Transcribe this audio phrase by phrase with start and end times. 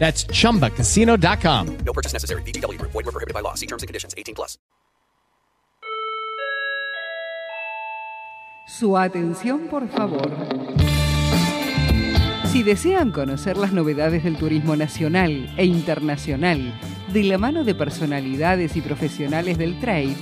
[0.00, 1.66] That's chumbacasino.com.
[1.84, 2.42] No purchase necessary.
[2.42, 2.90] VGW Group.
[2.92, 3.54] Void were prohibited by law.
[3.54, 4.14] See terms and conditions.
[4.18, 4.58] 18 plus.
[8.66, 10.30] Su atención, por favor.
[12.50, 16.72] Si desean conocer las novedades del turismo nacional e internacional
[17.12, 20.16] de la mano de personalidades y profesionales del trade,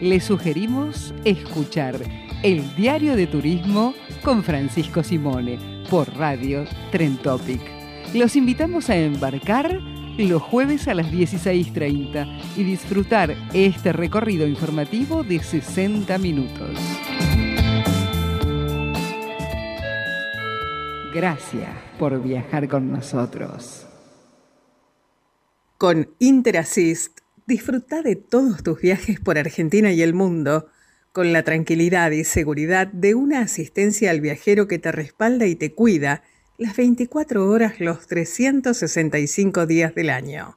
[0.00, 1.96] les sugerimos escuchar
[2.42, 7.73] el Diario de Turismo con Francisco Simone por Radio Tren Topic.
[8.14, 9.80] Los invitamos a embarcar
[10.18, 16.78] los jueves a las 16.30 y disfrutar este recorrido informativo de 60 minutos.
[21.12, 23.88] Gracias por viajar con nosotros.
[25.76, 30.68] Con Interassist, disfruta de todos tus viajes por Argentina y el mundo
[31.10, 35.74] con la tranquilidad y seguridad de una asistencia al viajero que te respalda y te
[35.74, 36.22] cuida
[36.56, 40.56] las 24 horas los 365 días del año.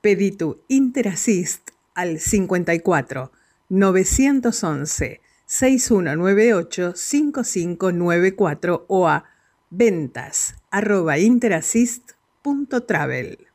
[0.00, 3.32] Pedí tu Interassist al 54
[3.68, 9.24] 911 6198 5594 o a
[9.70, 13.49] ventas arroba interassist.travel.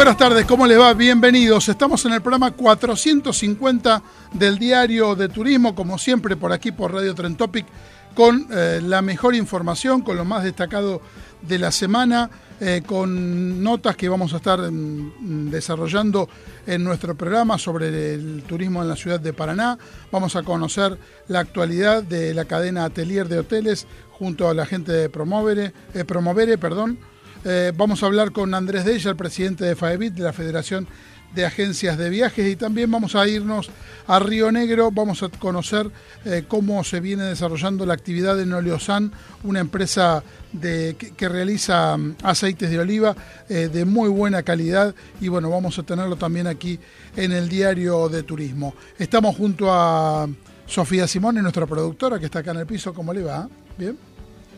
[0.00, 0.94] buenas tardes, ¿cómo les va?
[0.94, 1.68] Bienvenidos.
[1.68, 4.02] Estamos en el programa 450
[4.32, 7.66] del Diario de Turismo, como siempre por aquí por Radio Tren Topic,
[8.14, 11.02] con eh, la mejor información, con lo más destacado
[11.42, 12.30] de la semana,
[12.60, 16.30] eh, con notas que vamos a estar mm, desarrollando
[16.66, 19.76] en nuestro programa sobre el turismo en la ciudad de Paraná.
[20.10, 20.96] Vamos a conocer
[21.28, 26.06] la actualidad de la cadena Atelier de Hoteles junto a la gente de Promovere, eh,
[26.06, 26.98] Promovere perdón,
[27.44, 30.86] eh, vamos a hablar con Andrés Della, el presidente de FAEBIT, de la Federación
[31.34, 33.70] de Agencias de Viajes, y también vamos a irnos
[34.06, 35.90] a Río Negro, vamos a conocer
[36.24, 39.12] eh, cómo se viene desarrollando la actividad en Oleosan,
[39.44, 43.14] una empresa de, que, realiza mm, aceites de oliva
[43.48, 46.78] eh, de muy buena calidad, y bueno, vamos a tenerlo también aquí
[47.16, 48.74] en el diario de turismo.
[48.98, 50.28] Estamos junto a
[50.66, 53.48] Sofía Simone, nuestra productora, que está acá en el piso, ¿cómo le va?
[53.78, 53.96] ¿Bien?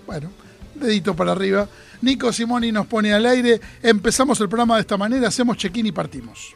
[0.06, 0.30] Bueno,
[0.74, 1.68] dedito para arriba.
[2.02, 3.60] Nico Simoni nos pone al aire.
[3.82, 6.54] Empezamos el programa de esta manera, hacemos check-in y partimos.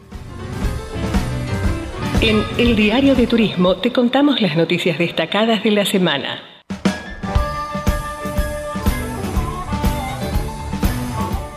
[2.21, 6.43] En el Diario de Turismo te contamos las noticias destacadas de la semana.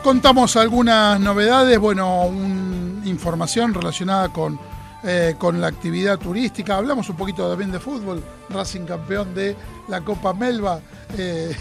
[0.04, 2.32] Contamos algunas novedades, bueno,
[3.06, 4.60] información relacionada con,
[5.02, 6.76] eh, con la actividad turística.
[6.76, 8.22] Hablamos un poquito también de fútbol.
[8.50, 9.56] Racing campeón de
[9.88, 10.82] la Copa Melba.
[11.18, 11.56] Eh,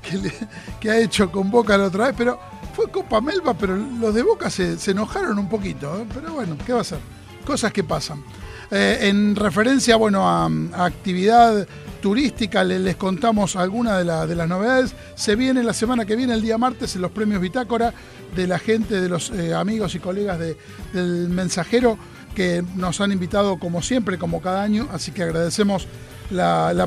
[0.80, 2.38] que, ha hecho con Boca la otra vez, pero
[2.72, 6.06] fue Copa Melba, pero los de Boca se, enojaron un poquito, ¿eh?
[6.14, 7.00] pero bueno, ¿qué va a ser?
[7.44, 8.22] Cosas que pasan.
[8.70, 10.48] En referencia, bueno, a,
[10.84, 11.66] actividad
[12.00, 14.94] turística, les, contamos algunas de, las novedades.
[15.16, 17.92] Se viene la semana que viene, el día martes, en los premios Bitácora,
[18.34, 21.98] de la gente, de los amigos y colegas del mensajero
[22.34, 25.86] que nos han invitado como siempre, como cada año, así que agradecemos
[26.30, 26.86] la, la,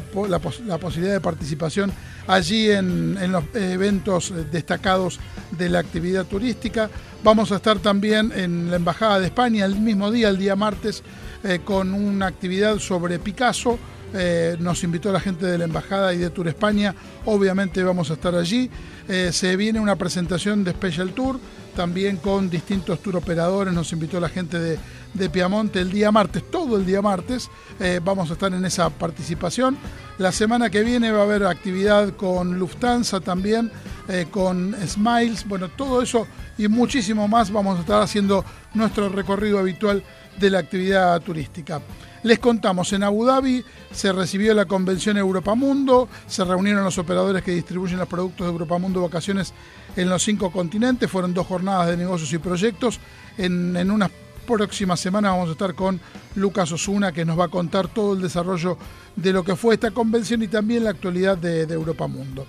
[0.79, 1.91] posibilidad de participación
[2.27, 5.19] allí en, los eventos destacados
[5.57, 6.89] de la actividad turística.
[7.23, 11.03] Vamos a estar también en la Embajada de España el mismo día, el día martes,
[11.43, 13.77] eh, con una actividad sobre Picasso.
[14.13, 16.95] Eh, nos invitó la gente de la Embajada y de Tour España.
[17.25, 18.69] Obviamente vamos a estar allí.
[19.07, 21.39] Eh, se viene una presentación de Special Tour,
[21.75, 23.73] también con distintos tour operadores.
[23.73, 24.79] Nos invitó la gente de
[25.15, 27.49] de Piamonte el día martes, todo el día martes.
[27.79, 29.77] Eh, vamos a estar en esa participación.
[30.17, 33.71] La semana que viene va a haber actividad con Lufthansa también,
[34.07, 35.47] eh, con Smiles.
[35.47, 36.27] Bueno, todo eso
[36.57, 40.03] y muchísimo más vamos a estar haciendo nuestro recorrido habitual
[40.37, 41.81] de la actividad turística.
[42.23, 47.43] Les contamos, en Abu Dhabi se recibió la convención Europa Mundo, se reunieron los operadores
[47.43, 49.53] que distribuyen los productos de Europa Mundo Vacaciones
[49.95, 52.99] en los cinco continentes, fueron dos jornadas de negocios y proyectos.
[53.37, 54.09] En, en unas
[54.45, 55.99] próximas semanas vamos a estar con
[56.35, 58.77] Lucas Osuna, que nos va a contar todo el desarrollo
[59.15, 62.45] de lo que fue esta convención y también la actualidad de, de Europa Mundo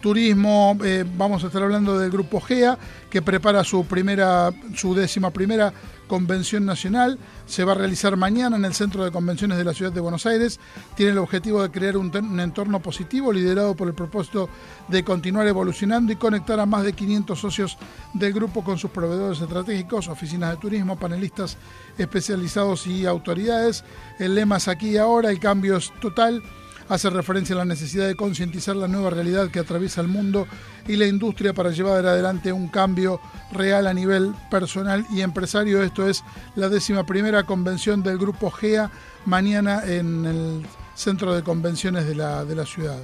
[0.00, 2.78] turismo, eh, vamos a estar hablando del grupo GEA,
[3.10, 5.72] que prepara su primera, su décima primera
[6.06, 7.18] convención nacional.
[7.46, 10.26] Se va a realizar mañana en el Centro de Convenciones de la Ciudad de Buenos
[10.26, 10.58] Aires.
[10.96, 14.48] Tiene el objetivo de crear un, un entorno positivo liderado por el propósito
[14.88, 17.78] de continuar evolucionando y conectar a más de 500 socios
[18.14, 21.56] del grupo con sus proveedores estratégicos, oficinas de turismo, panelistas
[21.96, 23.84] especializados y autoridades.
[24.18, 26.42] El lema es aquí y ahora, el cambio es total
[26.88, 30.46] hace referencia a la necesidad de concientizar la nueva realidad que atraviesa el mundo
[30.86, 33.20] y la industria para llevar adelante un cambio
[33.52, 35.82] real a nivel personal y empresario.
[35.82, 36.24] Esto es
[36.56, 38.90] la décima primera convención del grupo GEA
[39.26, 42.98] mañana en el centro de convenciones de la, de la ciudad.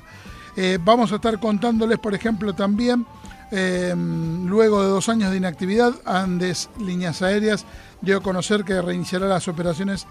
[0.57, 3.07] Eh, vamos a estar contándoles, por ejemplo, también,
[3.51, 7.65] eh, luego de dos años de inactividad, Andes Líneas Aéreas
[8.01, 10.07] dio a conocer que reiniciará las operaciones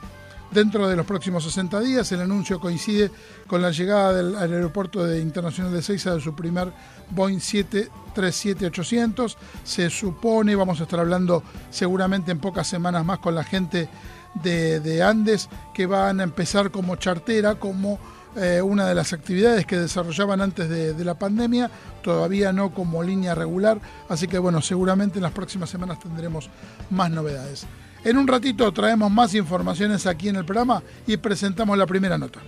[0.54, 2.12] dentro de los próximos 60 días.
[2.12, 3.12] El anuncio coincide
[3.48, 6.72] con la llegada del, aeropuerto de internacional de Seiza de su primer
[7.10, 9.36] Boeing 737-800.
[9.64, 13.90] Se supone, vamos a estar hablando seguramente en pocas semanas más con la gente
[14.36, 18.00] de, de Andes, que van a empezar como chartera, como
[18.36, 21.70] eh, una de las actividades que desarrollaban antes de, la pandemia,
[22.02, 23.80] todavía no como línea regular,
[24.10, 26.50] así que bueno, seguramente en las próximas semanas tendremos
[26.90, 27.68] más novedades.
[28.06, 32.42] En un ratito traemos más informaciones aquí en el programa y presentamos la primera nota.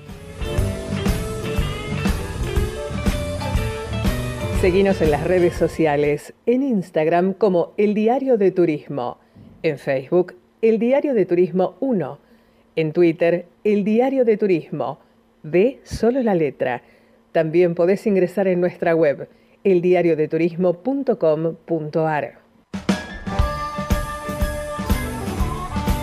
[4.59, 9.17] Seguimos en las redes sociales, en Instagram como El Diario de Turismo,
[9.63, 12.19] en Facebook El Diario de Turismo 1,
[12.75, 14.99] en Twitter El Diario de Turismo,
[15.43, 16.81] de solo la letra.
[17.31, 19.29] También podés ingresar en nuestra web
[19.63, 22.44] eldiariodeturismo.com.ar.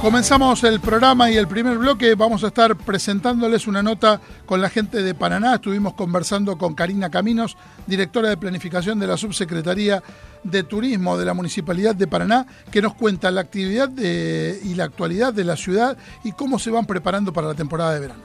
[0.02, 4.68] Comenzamos el programa y el primer bloque vamos a estar presentándoles una nota con la
[4.68, 5.54] gente de Paraná.
[5.54, 7.56] Estuvimos conversando con Karina Caminos,
[7.86, 10.02] directora de planificación de la Subsecretaría
[10.42, 15.32] de Turismo de la Municipalidad de Paraná, que nos cuenta la actividad y la actualidad
[15.32, 18.22] de la ciudad y cómo se van preparando para la temporada de verano.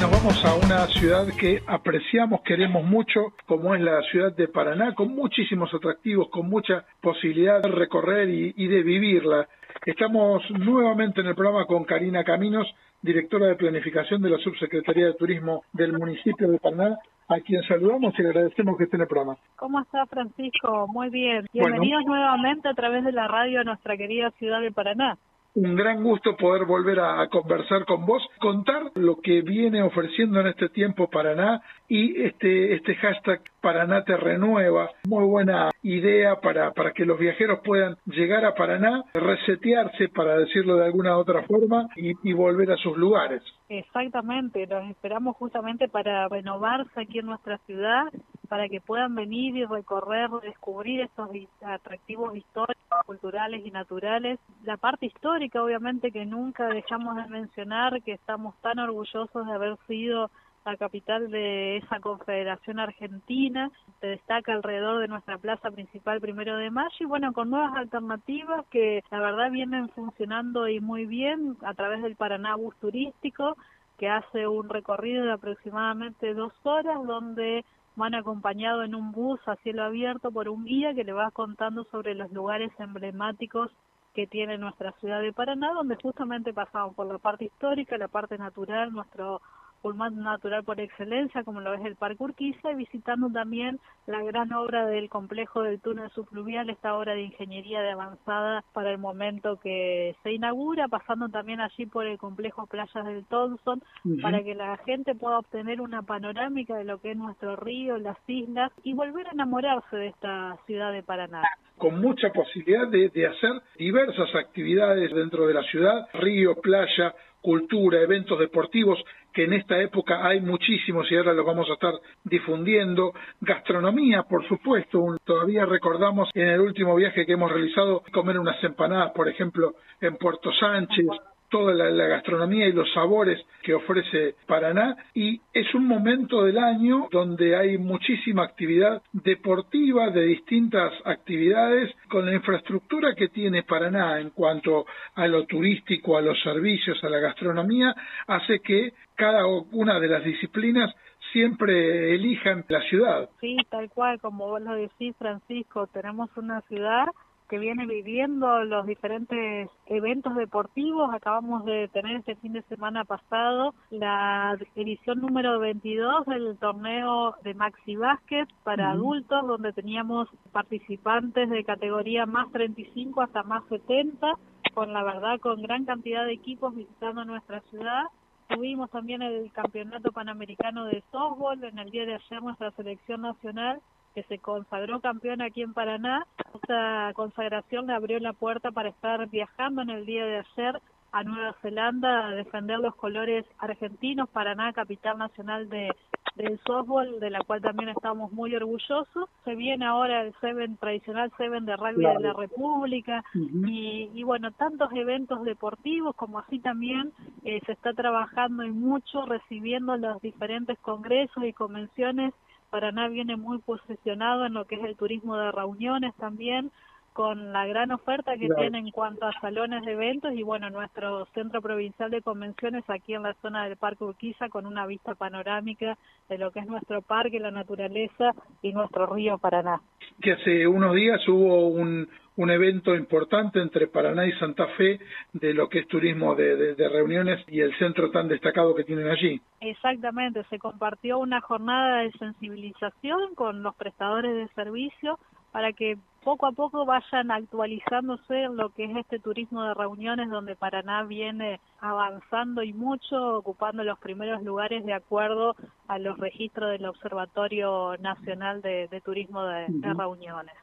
[0.00, 4.92] Nos vamos a una ciudad que apreciamos, queremos mucho, como es la ciudad de Paraná,
[4.92, 9.46] con muchísimos atractivos, con mucha posibilidad de recorrer y de vivirla.
[9.86, 12.66] Estamos nuevamente en el programa con Karina Caminos,
[13.00, 16.98] directora de planificación de la Subsecretaría de Turismo del municipio de Paraná,
[17.28, 19.38] a quien saludamos y le agradecemos que esté en el programa.
[19.56, 20.86] ¿Cómo está Francisco?
[20.88, 21.46] Muy bien.
[21.54, 22.20] Bienvenidos bueno.
[22.20, 25.16] nuevamente a través de la radio a nuestra querida ciudad de Paraná
[25.52, 30.40] un gran gusto poder volver a, a, conversar con vos, contar lo que viene ofreciendo
[30.40, 31.60] en este tiempo Paraná
[31.90, 34.88] y este, este hashtag Paraná te renueva.
[35.08, 40.76] Muy buena idea para, para que los viajeros puedan llegar a Paraná, resetearse, para decirlo
[40.76, 43.42] de alguna otra forma, y, y volver a sus lugares.
[43.68, 48.04] Exactamente, los esperamos justamente para renovarse aquí en nuestra ciudad,
[48.48, 51.28] para que puedan venir y recorrer, descubrir estos
[51.62, 54.38] atractivos históricos, culturales y naturales.
[54.64, 59.76] La parte histórica, obviamente, que nunca dejamos de mencionar, que estamos tan orgullosos de haber
[59.88, 60.30] sido
[60.64, 63.70] la capital de esa confederación argentina,
[64.00, 68.66] se destaca alrededor de nuestra plaza principal primero de mayo y bueno, con nuevas alternativas
[68.70, 73.56] que la verdad vienen funcionando y muy bien a través del Paraná Bus Turístico,
[73.98, 77.64] que hace un recorrido de aproximadamente dos horas donde
[77.96, 81.84] van acompañados en un bus a cielo abierto por un guía que le va contando
[81.84, 83.70] sobre los lugares emblemáticos
[84.14, 88.38] que tiene nuestra ciudad de Paraná, donde justamente pasamos por la parte histórica, la parte
[88.38, 89.40] natural, nuestro
[89.80, 94.52] pulmón natural por excelencia, como lo es el Parque Urquiza, y visitando también la gran
[94.52, 99.58] obra del complejo del túnel subfluvial, esta obra de ingeniería de avanzada para el momento
[99.60, 104.22] que se inaugura, pasando también allí por el complejo Playas del Thompson, uh -huh.
[104.22, 108.18] para que la gente pueda obtener una panorámica de lo que es nuestro río, las
[108.26, 111.42] islas, y volver a enamorarse de esta ciudad de Paraná
[111.80, 118.00] con mucha posibilidad de, de, hacer diversas actividades dentro de la ciudad, río, playa, cultura,
[118.00, 118.98] eventos deportivos,
[119.32, 121.94] que en esta época hay muchísimos y ahora los vamos a estar
[122.24, 123.12] difundiendo.
[123.40, 129.12] Gastronomía, por supuesto, todavía recordamos en el último viaje que hemos realizado comer unas empanadas,
[129.12, 131.06] por ejemplo, en Puerto Sánchez.
[131.50, 137.08] Toda la, gastronomía y los sabores que ofrece Paraná y es un momento del año
[137.10, 144.30] donde hay muchísima actividad deportiva de distintas actividades con la infraestructura que tiene Paraná en
[144.30, 147.94] cuanto a lo turístico, a los servicios, a la gastronomía,
[148.26, 150.94] hace que cada una de las disciplinas
[151.32, 153.28] siempre elijan la ciudad.
[153.40, 157.06] Sí, tal cual, como vos lo decís, Francisco, tenemos una ciudad
[157.50, 161.12] que viene viviendo los diferentes eventos deportivos.
[161.12, 167.54] Acabamos de tener este fin de semana pasado la edición número 22 del torneo de
[167.54, 174.32] Maxi Básquet para adultos, donde teníamos participantes de categoría más 35 hasta más 70,
[174.72, 178.04] con la verdad con gran cantidad de equipos visitando nuestra ciudad.
[178.48, 181.64] Tuvimos también el Campeonato Panamericano de Softball.
[181.64, 183.80] En el día de ayer nuestra selección nacional
[184.14, 186.26] que se consagró campeón aquí en Paraná.
[186.54, 190.80] Esta consagración le abrió la puerta para estar viajando en el día de ayer
[191.12, 195.90] a Nueva Zelanda a defender los colores argentinos, Paraná, capital nacional de,
[196.36, 199.28] del softball, de la cual también estamos muy orgullosos.
[199.44, 204.52] Se viene ahora el Seven, tradicional Seven de rugby de la República y, y, bueno,
[204.52, 207.12] tantos eventos deportivos como así también
[207.44, 212.32] eh, se está trabajando y mucho recibiendo los diferentes congresos y convenciones
[212.70, 216.70] Paraná viene muy posicionado en lo que es el turismo de reuniones también,
[217.12, 221.26] con la gran oferta que tiene en cuanto a salones de eventos y bueno, nuestro
[221.34, 225.98] centro provincial de convenciones aquí en la zona del Parque Urquiza con una vista panorámica
[226.28, 229.80] de lo que es nuestro parque, la naturaleza y nuestro río Paraná.
[230.22, 235.00] Que hace unos días hubo un, un evento importante entre Paraná y Santa Fe
[235.32, 238.84] de lo que es turismo de, de, de, reuniones y el centro tan destacado que
[238.84, 239.40] tienen allí.
[239.60, 245.18] Exactamente, se compartió una jornada de sensibilización con los prestadores de servicio
[245.52, 250.28] para que poco a poco vayan actualizándose en lo que es este turismo de reuniones
[250.28, 255.56] donde Paraná viene avanzando y mucho, ocupando los primeros lugares de acuerdo
[255.88, 259.80] a los registros del Observatorio Nacional de, de Turismo de, uh -huh.
[259.80, 260.54] de, Reuniones.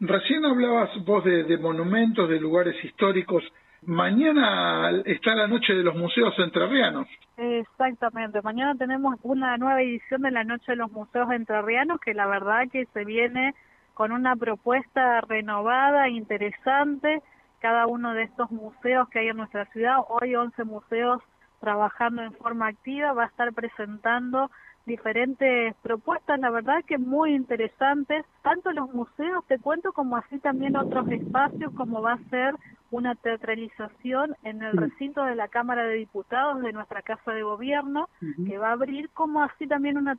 [0.00, 3.42] Recién hablabas vos de, de monumentos, de lugares históricos.
[3.82, 7.06] Mañana está la noche de los museos entrerrianos.
[7.36, 12.26] Exactamente, mañana tenemos una nueva edición de la noche de los museos entrerrianos que la
[12.26, 13.54] verdad que se viene
[13.96, 17.22] con una propuesta renovada, interesante,
[17.60, 21.22] cada uno de estos museos que hay en nuestra ciudad, hoy 11 museos
[21.60, 24.50] trabajando en forma activa, va a estar presentando
[24.86, 30.76] diferentes propuestas, la verdad que muy interesantes, tanto los museos, te cuento, como así también
[30.76, 32.54] otros espacios, como va a ser
[32.92, 38.08] una teatralización en el recinto de la Cámara de Diputados de nuestra Casa de Gobierno,
[38.22, 38.48] uh -huh.
[38.48, 40.16] que va a abrir, como así también una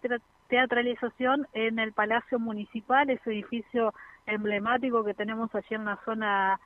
[0.49, 3.93] teatralización en el Palacio Municipal, ese edificio
[4.25, 6.59] emblemático que tenemos allí en la zona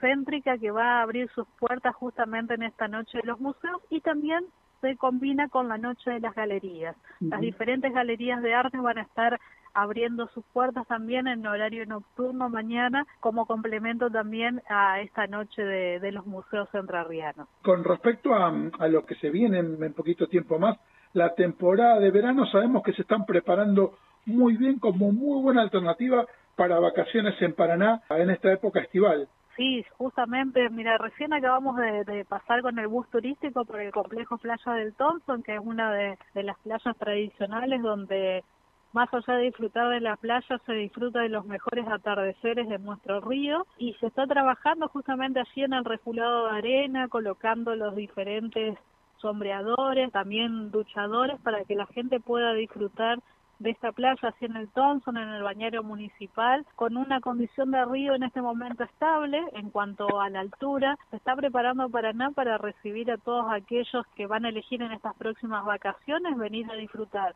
[0.00, 4.00] céntrica, que va a abrir sus puertas justamente en esta noche de los museos y
[4.00, 4.44] también
[4.80, 6.96] se combina con la noche de las galerías.
[7.20, 7.30] Uh -huh.
[7.30, 9.38] Las diferentes galerías de arte van a estar
[9.74, 16.00] abriendo sus puertas también en horario nocturno mañana como complemento también a esta noche de,
[16.00, 17.48] de los museos entrerrianos.
[17.62, 20.78] Con respecto a, a, lo que se viene en, en poquito tiempo más,
[21.12, 26.26] la temporada de verano sabemos que se están preparando muy bien como muy buena alternativa
[26.56, 29.28] para vacaciones en Paraná en esta época estival.
[29.58, 34.72] Sí, justamente, mira, recién acabamos de, pasar con el bus turístico por el complejo Playa
[34.74, 38.44] del Thompson, que es una de, de las playas tradicionales donde
[38.92, 43.20] más allá de disfrutar de la playa, se disfruta de los mejores atardeceres de nuestro
[43.20, 43.66] río.
[43.78, 48.78] Y se está trabajando justamente allí en el refulado de arena, colocando los diferentes
[49.16, 53.18] sombreadores, también duchadores para que la gente pueda disfrutar
[53.58, 57.84] de esta playa, así en el Thompson, en el bañero municipal, con una condición de
[57.84, 60.96] río en este momento estable en cuanto a la altura.
[61.10, 65.16] Se está preparando Paraná para recibir a todos aquellos que van a elegir en estas
[65.16, 67.34] próximas vacaciones venir a disfrutar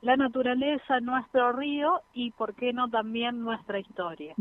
[0.00, 4.34] la naturaleza, nuestro río y, por qué no, también nuestra historia.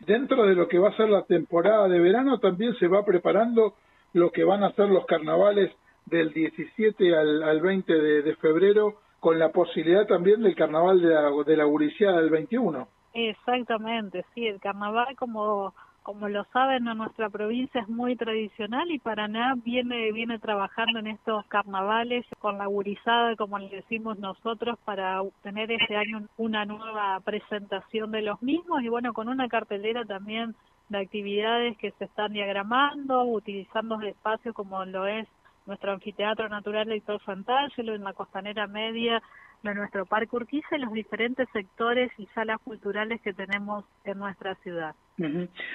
[0.00, 3.74] Dentro de lo que va a ser la temporada de verano, también se va preparando
[4.12, 5.70] lo que van a ser los carnavales
[6.06, 11.08] del 17 al, al 20 de, de, febrero, con la posibilidad también del carnaval de
[11.08, 12.86] la, de la Guriciada del 21.
[13.14, 15.74] Exactamente, sí, el carnaval como
[16.06, 21.08] como lo saben, en nuestra provincia es muy tradicional y Paraná viene viene trabajando en
[21.08, 27.18] estos carnavales con la gurizada, como le decimos nosotros, para tener este año una nueva
[27.24, 30.54] presentación de los mismos y bueno, con una cartelera también
[30.90, 35.26] de actividades que se están diagramando, utilizando espacios como lo es
[35.66, 39.22] nuestro anfiteatro natural Héctor Santangelo en la costanera media
[39.62, 44.54] de nuestro Parque Urquiza y los diferentes sectores y salas culturales que tenemos en nuestra
[44.56, 44.94] ciudad.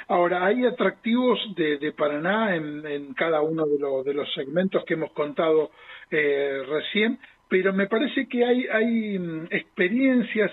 [0.07, 4.93] Ahora, hay atractivos de, de Paraná en, cada uno de, los de los segmentos que
[4.93, 5.71] hemos contado
[6.09, 7.19] eh, recién,
[7.49, 10.51] pero me parece que hay, hay mm, experiencias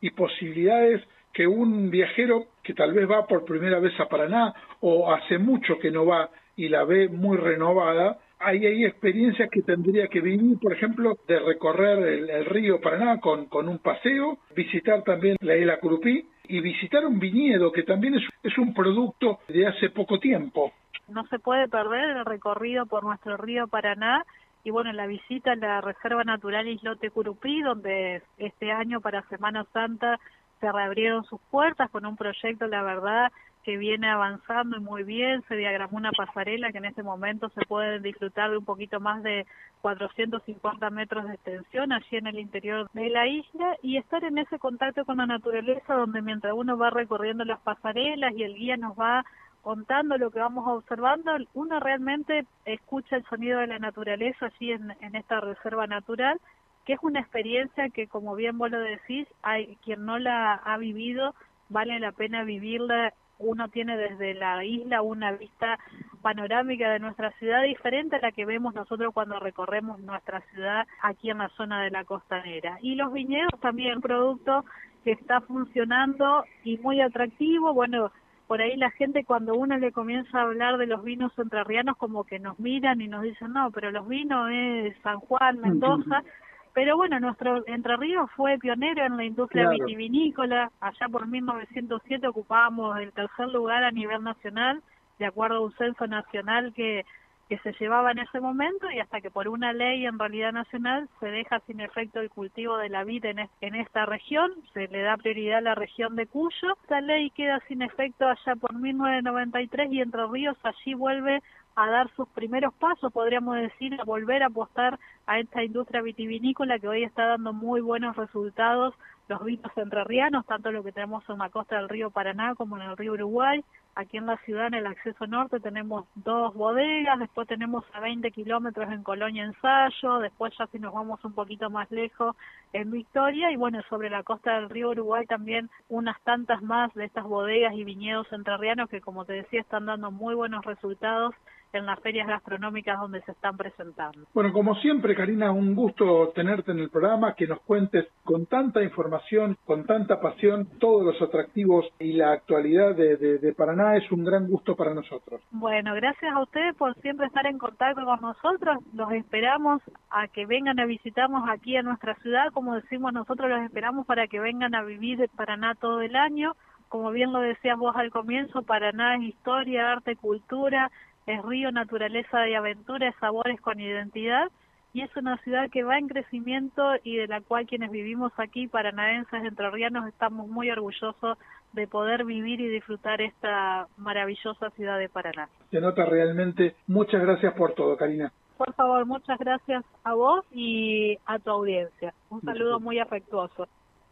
[0.00, 5.12] y posibilidades que un viajero que tal vez va por primera vez a Paraná o
[5.12, 10.08] hace mucho que no va y la ve muy renovada, hay, hay experiencias que tendría
[10.08, 15.56] que vivir, por ejemplo, de recorrer el, río Paraná con, un paseo, visitar también la
[15.56, 20.18] isla Curupí y visitar un viñedo que también es, es un producto de hace poco
[20.18, 20.72] tiempo.
[21.08, 24.24] No se puede perder el recorrido por nuestro río Paraná
[24.64, 29.64] y bueno, la visita a la Reserva Natural Islote Curupí, donde este año para Semana
[29.72, 30.18] Santa
[30.60, 33.32] se reabrieron sus puertas con un proyecto, la verdad,
[33.68, 38.00] que viene avanzando muy bien, se diagramó una pasarela que en este momento se puede
[38.00, 39.44] disfrutar de un poquito más de
[39.82, 44.58] 450 metros de extensión allí en el interior de la isla y estar en ese
[44.58, 48.98] contacto con la naturaleza donde mientras uno va recorriendo las pasarelas y el guía nos
[48.98, 49.26] va
[49.60, 54.94] contando lo que vamos observando, uno realmente escucha el sonido de la naturaleza allí en,
[55.02, 56.40] en esta reserva natural
[56.86, 60.78] que es una experiencia que, como bien vos lo decís, hay quien no la ha
[60.78, 61.34] vivido,
[61.68, 65.78] vale la pena vivirla uno tiene desde la isla una vista
[66.22, 71.30] panorámica de nuestra ciudad diferente a la que vemos nosotros cuando recorremos nuestra ciudad aquí
[71.30, 72.78] en la zona de la costanera.
[72.82, 74.64] Y los viñedos también, producto
[75.04, 77.72] que está funcionando y muy atractivo.
[77.72, 78.10] Bueno,
[78.46, 82.24] por ahí la gente cuando uno le comienza a hablar de los vinos entrerrianos como
[82.24, 86.22] que nos miran y nos dicen, no, pero los vinos es San Juan, Mendoza.
[86.74, 90.70] Pero bueno, nuestro Entre Ríos fue pionero en la industria vitivinícola.
[90.80, 94.82] Allá por 1907 ocupábamos el tercer lugar a nivel nacional,
[95.18, 97.04] de acuerdo a un censo nacional que,
[97.48, 101.08] que se llevaba en ese momento y hasta que por una ley en realidad nacional
[101.18, 105.00] se deja sin efecto el cultivo de la vid en, en esta región, se le
[105.00, 106.76] da prioridad a la región de Cuyo.
[106.82, 111.42] Esta ley queda sin efecto allá por 1993 y Entre Ríos allí vuelve
[111.78, 116.80] a dar sus primeros pasos, podríamos decir, a volver a apostar a esta industria vitivinícola
[116.80, 118.94] que hoy está dando muy buenos resultados,
[119.28, 122.82] los vinos entrerrianos, tanto lo que tenemos en la costa del río Paraná como en
[122.82, 123.62] el río Uruguay.
[123.94, 128.30] Aquí en la ciudad, en el acceso norte, tenemos dos bodegas, después tenemos a 20
[128.30, 132.34] kilómetros en Colonia Ensayo, después ya si nos vamos un poquito más lejos
[132.72, 137.04] en Victoria, y bueno, sobre la costa del río Uruguay también unas tantas más de
[137.04, 141.34] estas bodegas y viñedos entrerrianos que, como te decía, están dando muy buenos resultados
[141.72, 144.26] en las ferias gastronómicas donde se están presentando.
[144.34, 148.82] Bueno, como siempre, Karina, un gusto tenerte en el programa, que nos cuentes con tanta
[148.82, 153.96] información, con tanta pasión, todos los atractivos y la actualidad de, de, Paraná.
[153.96, 155.40] Es un gran gusto para nosotros.
[155.50, 158.78] Bueno, gracias a ustedes por siempre estar en contacto con nosotros.
[158.94, 162.52] Los esperamos a que vengan a visitarnos aquí a nuestra ciudad.
[162.52, 166.54] Como decimos nosotros, los esperamos para que vengan a vivir Paraná todo el año
[166.88, 170.90] como bien lo decías vos al comienzo, Paraná es historia, arte, cultura,
[171.28, 174.50] es río, naturaleza y aventura, es sabores con identidad
[174.94, 178.66] y es una ciudad que va en crecimiento y de la cual quienes vivimos aquí,
[178.66, 181.36] paranaenses, entrerrianos, estamos muy orgullosos
[181.74, 185.50] de poder vivir y disfrutar esta maravillosa ciudad de Paraná.
[185.70, 186.74] Se nota realmente.
[186.86, 188.32] Muchas gracias por todo, Karina.
[188.56, 192.14] Por favor, muchas gracias a vos y a tu audiencia.
[192.30, 193.68] Un saludo muy afectuoso.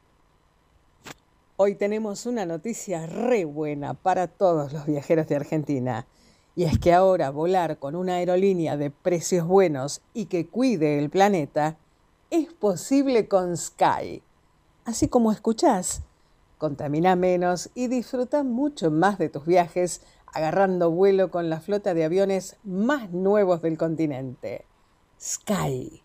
[1.55, 6.05] Hoy tenemos una noticia re buena para todos los viajeros de Argentina.
[6.55, 11.09] Y es que ahora volar con una aerolínea de precios buenos y que cuide el
[11.09, 11.77] planeta
[12.29, 14.21] es posible con Sky.
[14.85, 16.01] Así como escuchás,
[16.57, 20.01] contamina menos y disfruta mucho más de tus viajes
[20.33, 24.65] agarrando vuelo con la flota de aviones más nuevos del continente.
[25.19, 26.03] Sky.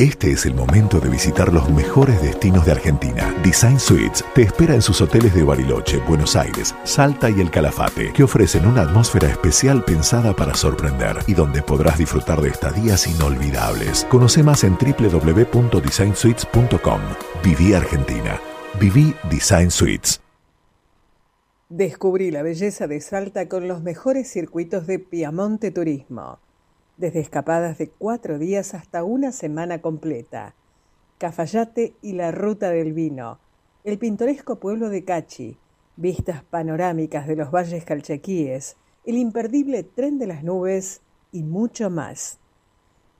[0.00, 3.34] Este es el momento de visitar los mejores destinos de Argentina.
[3.44, 8.10] Design Suites te espera en sus hoteles de Bariloche, Buenos Aires, Salta y El Calafate,
[8.14, 14.06] que ofrecen una atmósfera especial pensada para sorprender y donde podrás disfrutar de estadías inolvidables.
[14.08, 17.00] Conoce más en www.designsuites.com.
[17.44, 18.40] Viví Argentina.
[18.80, 20.22] Viví Design Suites.
[21.68, 26.38] Descubrí la belleza de Salta con los mejores circuitos de Piamonte Turismo,
[27.00, 30.54] desde escapadas de cuatro días hasta una semana completa.
[31.16, 33.38] Cafayate y la Ruta del Vino,
[33.84, 35.56] el pintoresco pueblo de Cachi,
[35.96, 41.00] vistas panorámicas de los valles calchaquíes, el imperdible tren de las nubes
[41.32, 42.38] y mucho más.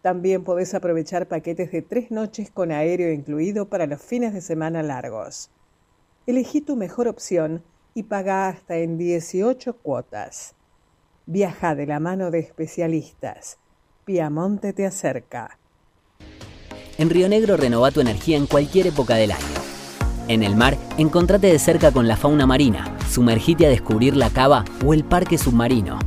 [0.03, 4.83] También podés aprovechar paquetes de tres noches con aéreo incluido para los fines de semana
[4.83, 5.51] largos.
[6.27, 7.65] Elegí tu mejor opción
[7.95, 10.55] y paga hasta en 18 cuotas.
[11.25, 13.59] Viaja de la mano de especialistas.
[14.05, 15.59] Piamonte te acerca.
[16.97, 19.45] En Río Negro renova tu energía en cualquier época del año.
[20.27, 24.65] En el mar, encontrate de cerca con la fauna marina, sumergite a descubrir la cava
[24.85, 25.99] o el parque submarino.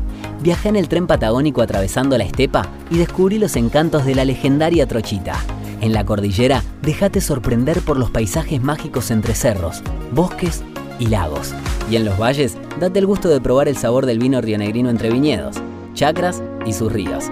[0.42, 4.88] Viaja en el tren patagónico atravesando la estepa y descubrí los encantos de la legendaria
[4.88, 5.36] Trochita.
[5.80, 10.64] En la cordillera, déjate sorprender por los paisajes mágicos entre cerros, bosques
[11.00, 11.54] y lagos.
[11.92, 15.12] Y en los valles, date el gusto de probar el sabor del vino rionegrino entre
[15.12, 15.58] viñedos,
[15.94, 17.26] chacras y sus ríos.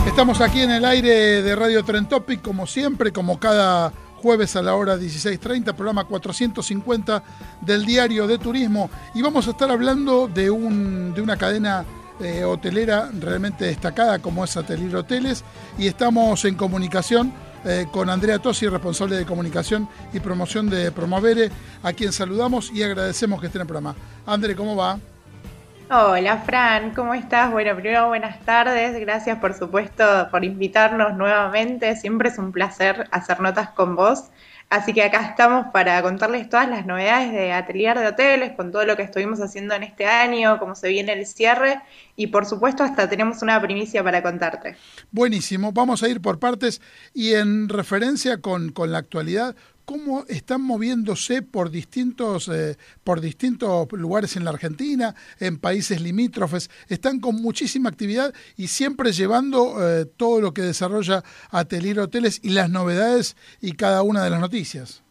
[0.06, 4.62] Estamos aquí en el aire de Radio Tren Topic, como siempre, como cada jueves a
[4.62, 7.24] la hora 16.30, programa 450
[7.60, 8.88] del Diario de Turismo.
[9.16, 11.84] Y vamos a estar hablando de, un, de una cadena
[12.20, 15.44] eh, hotelera realmente destacada como es Atelier Hoteles.
[15.78, 17.32] Y estamos en comunicación
[17.64, 21.50] eh, con Andrea Tosi, responsable de comunicación y promoción de Promovere,
[21.82, 23.94] a quien saludamos y agradecemos que esté en el programa.
[24.26, 24.98] André, ¿cómo va?
[25.90, 27.50] Hola Fran, ¿cómo estás?
[27.50, 33.40] Bueno, primero buenas tardes, gracias por supuesto por invitarnos nuevamente, siempre es un placer hacer
[33.40, 34.30] notas con vos.
[34.70, 38.86] Así que acá estamos para contarles todas las novedades de Atelier de Hoteles, con todo
[38.86, 41.82] lo que estuvimos haciendo en este año, cómo se viene el cierre
[42.16, 44.76] y por supuesto hasta tenemos una primicia para contarte.
[45.10, 46.80] Buenísimo, vamos a ir por partes
[47.12, 53.90] y en referencia con, con la actualidad, cómo están moviéndose por distintos, eh, por distintos
[53.92, 60.06] lugares en la Argentina, en países limítrofes, están con muchísima actividad y siempre llevando eh,
[60.06, 65.01] todo lo que desarrolla Atelier Hoteles y las novedades y cada una de las noticias.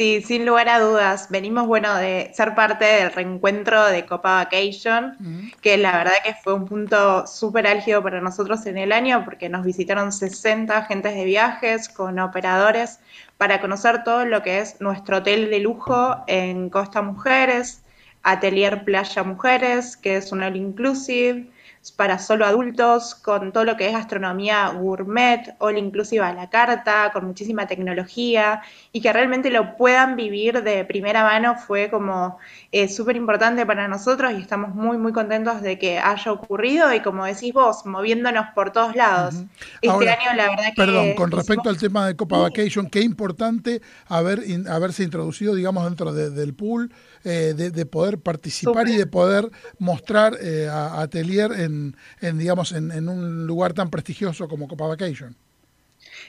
[0.00, 1.26] Sí, sin lugar a dudas.
[1.28, 6.54] Venimos, bueno, de ser parte del reencuentro de Copa Vacation, que la verdad que fue
[6.54, 11.26] un punto súper álgido para nosotros en el año, porque nos visitaron 60 agentes de
[11.26, 13.00] viajes con operadores
[13.36, 17.82] para conocer todo lo que es nuestro hotel de lujo en Costa Mujeres,
[18.22, 21.50] Atelier Playa Mujeres, que es un all inclusive,
[21.96, 27.10] para solo adultos, con todo lo que es gastronomía gourmet, all inclusive a la carta,
[27.10, 28.60] con muchísima tecnología
[28.92, 32.38] y que realmente lo puedan vivir de primera mano fue como
[32.70, 37.00] eh, súper importante para nosotros y estamos muy, muy contentos de que haya ocurrido y
[37.00, 39.36] como decís vos, moviéndonos por todos lados.
[39.80, 40.72] Este año la verdad que...
[40.76, 46.12] Perdón, con respecto al tema de Copa Vacation, qué importante haber, haberse introducido, digamos, dentro
[46.12, 46.92] del pool
[47.24, 51.94] eh, de, poder participar y de poder mostrar eh, a, Atelier en,
[52.38, 55.36] digamos, en, un lugar tan prestigioso como Copa Vacation.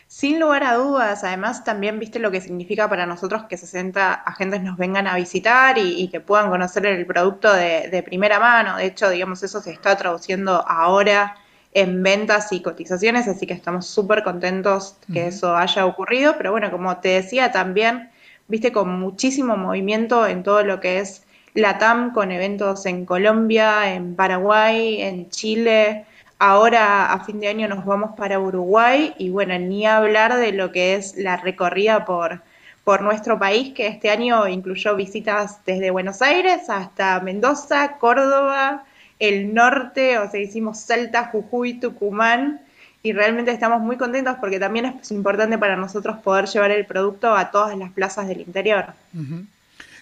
[0.08, 4.62] Sin lugar a dudas, además también viste lo que significa para nosotros que 60 agentes
[4.62, 8.76] nos vengan a visitar y, que puedan conocer el producto de, primera mano.
[8.76, 11.38] De hecho, digamos, eso se está traduciendo ahora
[11.74, 16.36] en ventas y cotizaciones, así que estamos súper contentos que eso haya ocurrido.
[16.38, 18.12] Pero bueno, como te decía también,
[18.52, 23.94] viste, con muchísimo movimiento en todo lo que es la TAM, con eventos en Colombia,
[23.94, 26.06] en Paraguay, en Chile.
[26.38, 30.74] Ahora a fin de año nos vamos para Uruguay y bueno, ni hablar de lo
[30.74, 32.42] que es la recorrida por,
[32.84, 38.84] por nuestro país, que este año incluyó visitas desde Buenos Aires hasta Mendoza, Córdoba,
[39.20, 42.60] el norte, o sea, hicimos Salta, Jujuy, Tucumán
[43.04, 47.36] y realmente estamos muy contentos porque también es importante para nosotros poder llevar el producto
[47.36, 48.94] a todas las plazas del interior.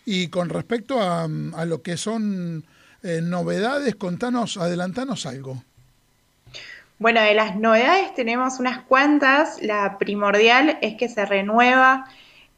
[0.06, 2.64] Y con respecto a, lo que son
[3.04, 5.64] eh, novedades, contanos, adelantanos algo.
[6.98, 9.62] Bueno, de las novedades tenemos unas cuantas.
[9.62, 12.06] La primordial es que se renueva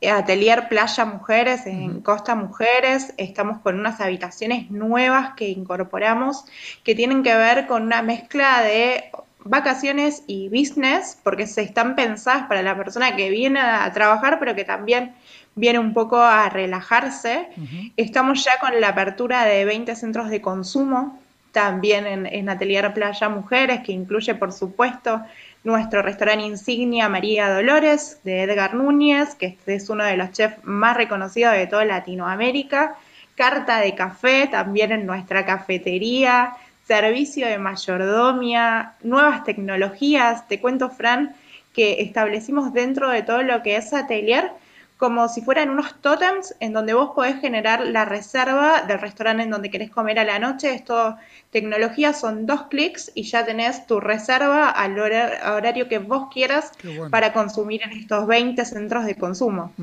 [0.10, 3.14] Atelier Playa Mujeres en Costa Mujeres.
[3.18, 6.46] Estamos con unas habitaciones nuevas que incorporamos
[6.84, 9.12] que tienen que ver con una mezcla de
[9.44, 14.56] vacaciones y business, porque se están pensadas para la persona que viene a trabajar, pero
[14.56, 15.14] que también
[15.56, 17.50] viene un poco a relajarse.
[17.98, 21.20] Estamos ya con la apertura de 20 centros de consumo,
[21.52, 25.22] también en, Atelier Playa Mujeres, que incluye, por supuesto,
[25.64, 30.96] nuestro restaurante insignia María Dolores de Edgar Núñez, que es uno de los chefs más
[30.96, 32.96] reconocidos de toda Latinoamérica.
[33.36, 36.54] Carta de café también en nuestra cafetería,
[36.92, 40.46] servicio de mayordomía, nuevas tecnologías.
[40.50, 41.34] Te cuento, Fran,
[41.72, 44.52] que establecimos dentro de todo lo que es atelier
[44.98, 49.50] como si fueran unos tótems en donde vos podés generar la reserva del restaurante en
[49.50, 50.76] donde querés comer a la noche.
[50.76, 51.16] Esto,
[51.50, 56.72] tecnología, son dos clics y ya tenés tu reserva al horario que vos quieras
[57.10, 59.74] para consumir en estos 20 centros de consumo.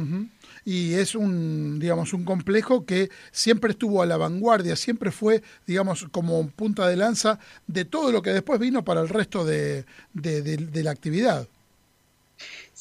[0.70, 6.06] Y es un, digamos, un complejo que siempre estuvo a la vanguardia, siempre fue, digamos,
[6.10, 10.90] como punta de lanza de todo lo que después vino para el resto de la
[10.90, 11.48] actividad.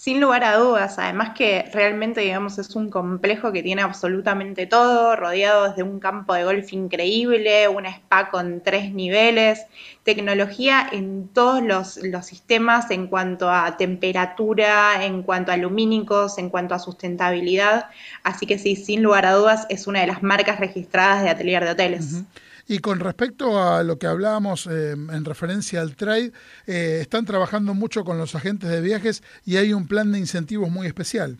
[0.07, 5.17] Sin lugar a dudas, además que realmente, digamos, es un complejo que tiene absolutamente todo,
[5.17, 9.65] rodeado de un campo de golf increíble, una spa con tres niveles,
[10.03, 16.49] tecnología en todos los, los sistemas en cuanto a temperatura, en cuanto a lumínicos, en
[16.49, 17.87] cuanto a sustentabilidad.
[18.23, 21.65] Así que sí, sin lugar a dudas, es una de las marcas registradas de Atelier
[21.65, 22.23] de Hoteles.
[22.67, 26.33] Y con respecto a lo que hablábamos eh, en referencia al trade,
[26.65, 30.69] eh, están trabajando mucho con los agentes de viajes y hay un plan de incentivos
[30.69, 31.37] muy especial.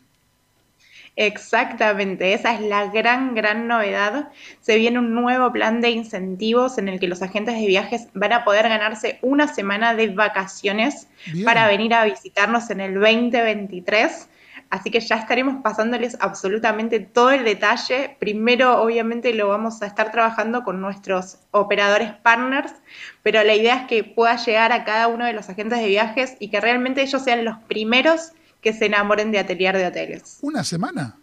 [1.18, 4.30] Exactamente, esa es la gran, gran novedad.
[4.62, 8.34] Se viene un nuevo plan de incentivos en el que los agentes de viajes van
[8.34, 11.08] a poder ganarse una semana de vacaciones
[11.44, 14.30] para venir a visitarnos en el 2023
[14.70, 18.18] Así que ya estaremos pasándoles absolutamente todo el detalle.
[18.20, 22.74] Primero, obviamente, lo vamos a estar trabajando con nuestros operadores partners,
[23.24, 26.36] pero la idea es que pueda llegar a cada uno de los agentes de viajes
[26.40, 30.40] y que realmente ellos sean los primeros que se enamoren de Atelier de Hoteles.
[30.42, 31.16] ¿Una semana?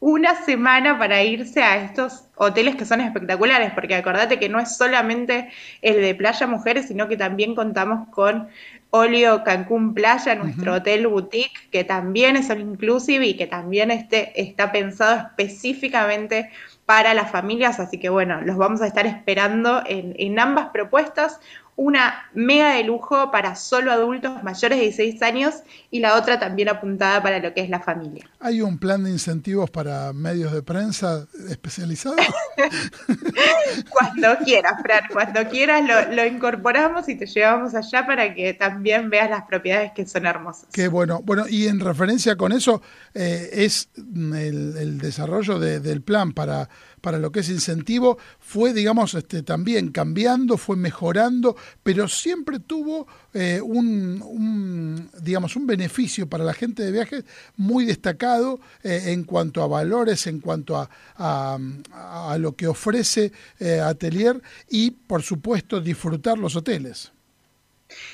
[0.00, 4.74] Una semana para irse a estos hoteles que son espectaculares, porque acordate que no es
[4.74, 5.50] solamente
[5.82, 8.48] el de Playa Mujeres, sino que también contamos con
[8.90, 14.40] Olio Cancún Playa, nuestro hotel boutique, que también es all inclusive y que también este,
[14.40, 16.50] está pensado específicamente
[16.86, 21.38] para las familias, así que bueno, los vamos a estar esperando en, en ambas propuestas
[21.80, 25.54] una mega de lujo para solo adultos mayores de 16 años
[25.90, 28.28] y la otra también apuntada para lo que es la familia.
[28.38, 32.20] ¿Hay un plan de incentivos para medios de prensa especializados?
[33.90, 39.30] cuando quieras, Fran, cuando quieras lo, incorporamos y te llevamos allá para que también veas
[39.30, 40.66] las propiedades que son hermosas.
[40.70, 41.22] Qué bueno.
[41.24, 42.82] Bueno, y en referencia con eso,
[43.14, 46.68] eh, es el, desarrollo del plan para
[47.00, 53.06] para lo que es incentivo, fue, digamos, este, también cambiando, fue mejorando, pero siempre tuvo
[53.34, 57.24] eh, un, digamos, un beneficio para la gente de viajes
[57.56, 63.80] muy destacado eh, en cuanto a valores, en cuanto a, a, lo que ofrece eh,
[63.80, 67.12] Atelier y, por supuesto, disfrutar los hoteles.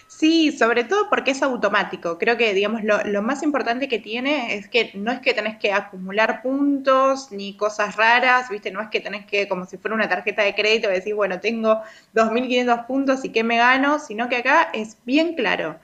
[0.06, 2.16] Sí, sobre todo porque es automático.
[2.18, 5.72] Creo que, digamos, lo, más importante que tiene es que no es que tenés que
[5.72, 8.70] acumular puntos ni cosas raras, ¿viste?
[8.70, 11.82] No es que tenés que, como si fuera una tarjeta de crédito, decir, bueno, tengo
[12.14, 15.78] 2.500 puntos y qué me gano, sino que acá es bien claro.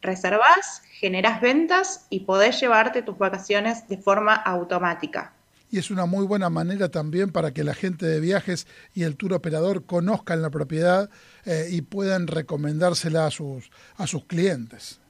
[0.00, 5.32] Reservás, generás ventas y podés llevarte tus vacaciones de forma automática
[5.74, 9.16] y es una muy buena manera también para que la gente de viajes y el
[9.16, 11.10] tour operador conozcan la propiedad
[11.44, 15.00] eh, y puedan recomendársela a sus, a sus clientes.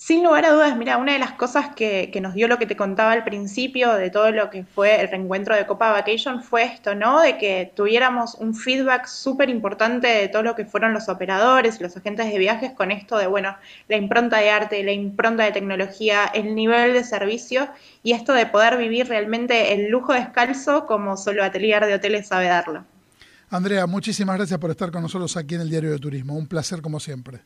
[0.00, 2.76] Sin lugar a dudas, mira, una de las cosas que, nos dio lo que te
[2.76, 6.94] contaba al principio de todo lo que fue el reencuentro de Copa Vacation fue esto,
[6.94, 7.20] ¿no?
[7.20, 11.96] De que tuviéramos un feedback súper importante de todo lo que fueron los operadores los
[11.96, 13.56] agentes de viajes con esto de, bueno,
[13.88, 17.68] la impronta de arte, la impronta de tecnología, el nivel de servicio
[18.04, 22.46] y esto de poder vivir realmente el lujo descalzo como solo Atelier de Hoteles sabe
[22.46, 22.84] darlo.
[23.50, 26.36] Andrea, muchísimas gracias por estar con nosotros aquí en el Diario de Turismo.
[26.36, 27.40] Un placer como siempre.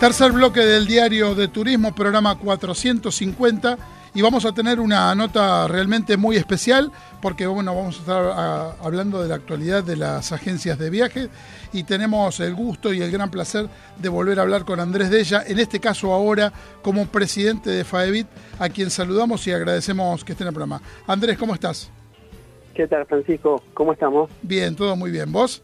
[0.00, 3.78] Tercer bloque del diario de turismo, programa 450,
[4.14, 8.70] y vamos a tener una nota realmente muy especial porque bueno, vamos a estar a,
[8.80, 11.28] hablando de la actualidad de las agencias de viaje
[11.72, 13.68] y tenemos el gusto y el gran placer
[14.00, 18.28] de volver a hablar con Andrés Della, en este caso ahora como presidente de FAEBIT,
[18.60, 20.80] a quien saludamos y agradecemos que esté en el programa.
[21.08, 21.90] Andrés, ¿cómo estás?
[22.72, 23.64] ¿Qué tal, Francisco?
[23.74, 24.30] ¿Cómo estamos?
[24.42, 25.32] Bien, todo muy bien.
[25.32, 25.60] ¿Vos?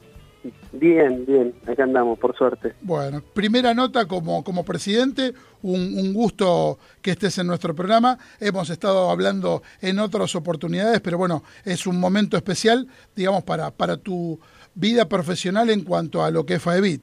[0.72, 2.72] Bien, bien, acá andamos, por suerte.
[2.82, 8.18] Bueno, primera nota como, como presidente, un, un, gusto que estés en nuestro programa.
[8.40, 13.96] Hemos estado hablando en otras oportunidades, pero bueno, es un momento especial, digamos, para, para
[13.96, 14.38] tu
[14.74, 17.02] vida profesional en cuanto a lo que es FAEBIT.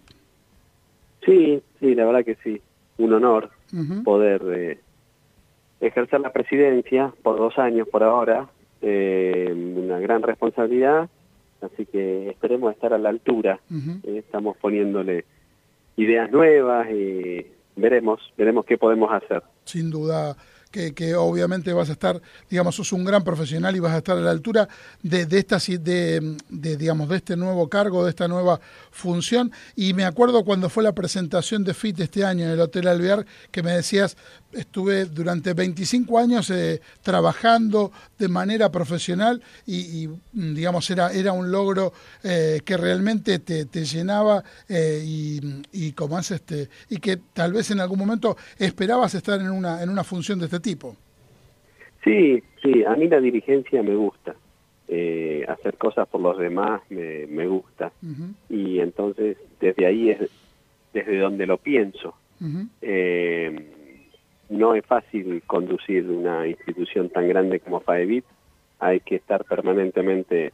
[1.26, 2.62] Sí, sí, la verdad que sí.
[2.98, 4.04] Un honor uh -huh.
[4.04, 4.80] poder eh,
[5.80, 8.50] ejercer la presidencia por dos años por ahora.
[8.82, 11.10] Eh, una gran responsabilidad
[11.64, 13.60] así que esperemos estar a la altura.
[13.70, 14.00] Uh -huh.
[14.04, 15.26] eh, estamos poniéndole
[15.98, 17.46] ideas nuevas y
[17.76, 19.44] veremos, veremos qué podemos hacer.
[19.66, 20.36] Sin duda.
[20.72, 24.18] Que, que, obviamente vas a estar, digamos, sos un gran profesional y vas a estar
[24.18, 24.70] a la altura
[25.04, 29.52] de, de esta, de, de, digamos, de este nuevo cargo, de esta nueva función.
[29.76, 33.26] Y me acuerdo cuando fue la presentación de FIT este año en el Hotel Alvear,
[33.52, 34.16] que me decías,
[34.54, 41.52] estuve durante 25 años eh, trabajando de manera profesional y, y, digamos, era, era un
[41.52, 45.40] logro eh, que realmente te, te llenaba eh, y,
[45.72, 49.82] y, como es este, y que tal vez en algún momento esperabas estar en una,
[49.82, 50.96] en una función de este tipo.
[52.04, 54.36] Sí, sí, a mí la dirigencia me gusta.
[54.94, 57.94] Eh, hacer cosas por los demás me, me gusta.
[58.04, 58.34] Uh -huh.
[58.50, 60.30] Y entonces, desde ahí es
[60.94, 62.14] desde donde lo pienso.
[62.42, 62.68] Uh -huh.
[64.52, 68.26] No es fácil conducir una institución tan grande como FAEBIT.
[68.80, 70.52] Hay que estar permanentemente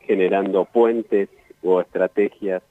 [0.00, 1.28] generando puentes
[1.62, 2.62] o estrategias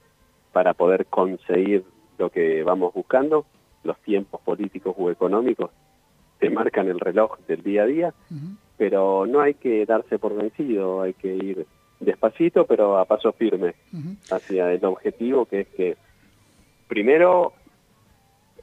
[0.52, 1.84] para poder conseguir
[2.18, 3.44] lo que vamos buscando.
[3.82, 5.70] Los tiempos políticos o económicos
[6.38, 8.56] te marcan el reloj del día a día, uh -huh.
[8.78, 11.66] pero no hay que darse por vencido, hay que ir
[12.00, 14.16] despacito, pero a paso firme uh -huh.
[14.34, 15.96] hacia el objetivo que es que
[16.88, 17.52] primero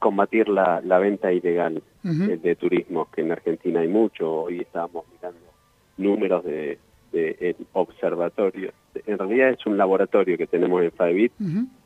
[0.06, 2.28] combatir la, la venta ilegal uh -huh.
[2.28, 5.48] de, de, turismo, que en Argentina hay mucho, hoy estábamos mirando
[5.98, 6.80] números de,
[7.14, 8.72] de, de observatorio,
[9.06, 11.34] en realidad es un laboratorio que tenemos en FAEBIT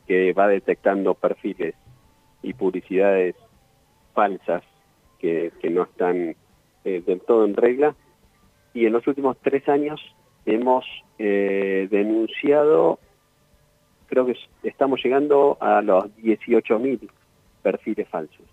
[0.06, 1.74] que va detectando perfiles
[2.42, 3.34] y publicidades
[4.14, 4.62] falsas
[5.18, 6.36] que, que no están
[6.84, 7.94] eh, del todo en regla.
[8.74, 10.00] Y en los últimos tres años
[10.44, 10.84] hemos
[11.18, 12.98] eh, denunciado,
[14.06, 17.08] creo que estamos llegando a los 18.000
[17.66, 18.46] perfiles falsos.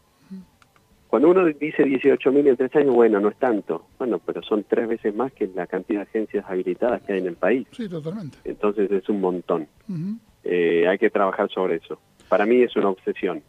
[1.08, 3.86] Cuando uno dice 18.000 en tres años, bueno, no es tanto.
[4.00, 7.28] Bueno, pero son tres veces más que la cantidad de agencias habilitadas que hay en
[7.28, 7.68] el país.
[7.70, 8.40] Sí, totalmente.
[8.44, 9.68] Entonces es un montón.
[9.88, 10.20] Uh -huh.
[10.44, 12.00] eh, hay que trabajar sobre eso.
[12.30, 13.44] Para mí es una obsesión.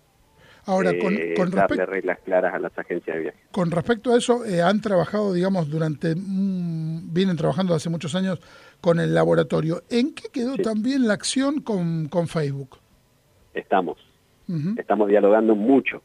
[0.67, 3.39] Ahora, con, eh, con darle reglas claras a las agencias de viaje.
[3.51, 8.41] Con respecto a eso, eh, han trabajado, digamos, durante, mm, vienen trabajando hace muchos años
[8.83, 9.83] con el laboratorio.
[9.89, 10.63] ¿En qué quedó sí.
[10.63, 12.77] también la acción con, con Facebook?
[13.55, 13.97] Estamos.
[14.49, 14.81] Uh -huh.
[14.81, 16.03] Estamos dialogando mucho,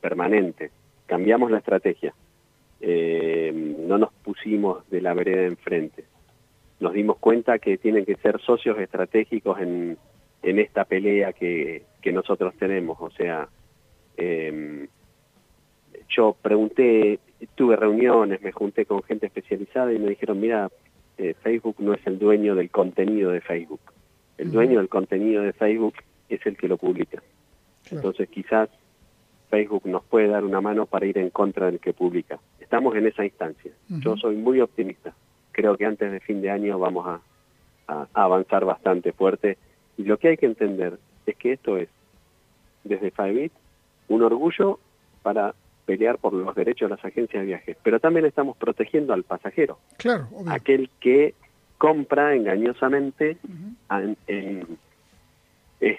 [0.00, 0.70] permanente.
[1.06, 2.14] Cambiamos la estrategia.
[2.80, 3.52] Eh,
[3.86, 6.04] no nos pusimos de la vereda enfrente.
[6.80, 9.96] Nos dimos cuenta que tienen que ser socios estratégicos en,
[10.42, 12.98] en esta pelea que, que nosotros tenemos.
[13.00, 13.48] O sea,
[14.16, 14.88] eh,
[16.08, 17.18] yo pregunté,
[17.54, 20.70] tuve reuniones, me junté con gente especializada y me dijeron, mira,
[21.18, 23.80] eh, Facebook no es el dueño del contenido de Facebook.
[24.38, 25.94] El dueño del contenido de Facebook
[26.28, 27.22] es el que lo publica.
[27.88, 27.96] Claro.
[28.08, 28.68] Entonces quizás
[29.50, 32.38] Facebook nos puede dar una mano para ir en contra del que publica.
[32.60, 33.72] Estamos en esa instancia.
[33.88, 34.00] Uh -huh.
[34.02, 35.14] Yo soy muy optimista.
[35.52, 37.20] Creo que antes de fin de año vamos a,
[38.14, 39.56] avanzar bastante fuerte.
[39.96, 41.88] Y lo que hay que entender es que esto es,
[42.82, 43.52] desde FAEBIT,
[44.08, 44.80] un orgullo
[45.22, 45.54] para
[45.86, 49.78] pelear por los derechos de las agencias de viajes, pero también estamos protegiendo al pasajero,
[49.98, 51.34] Claro, aquel que
[51.78, 53.36] compra engañosamente
[53.88, 54.78] a, en-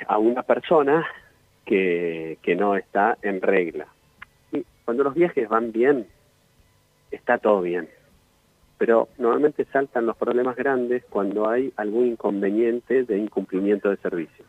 [0.07, 1.05] a una persona
[1.67, 3.87] que, que no está en regla.
[4.51, 6.07] Y cuando los viajes van bien,
[7.11, 7.89] está todo bien.
[8.77, 14.45] Pero normalmente saltan los problemas grandes cuando hay algún inconveniente de incumplimiento de servicio.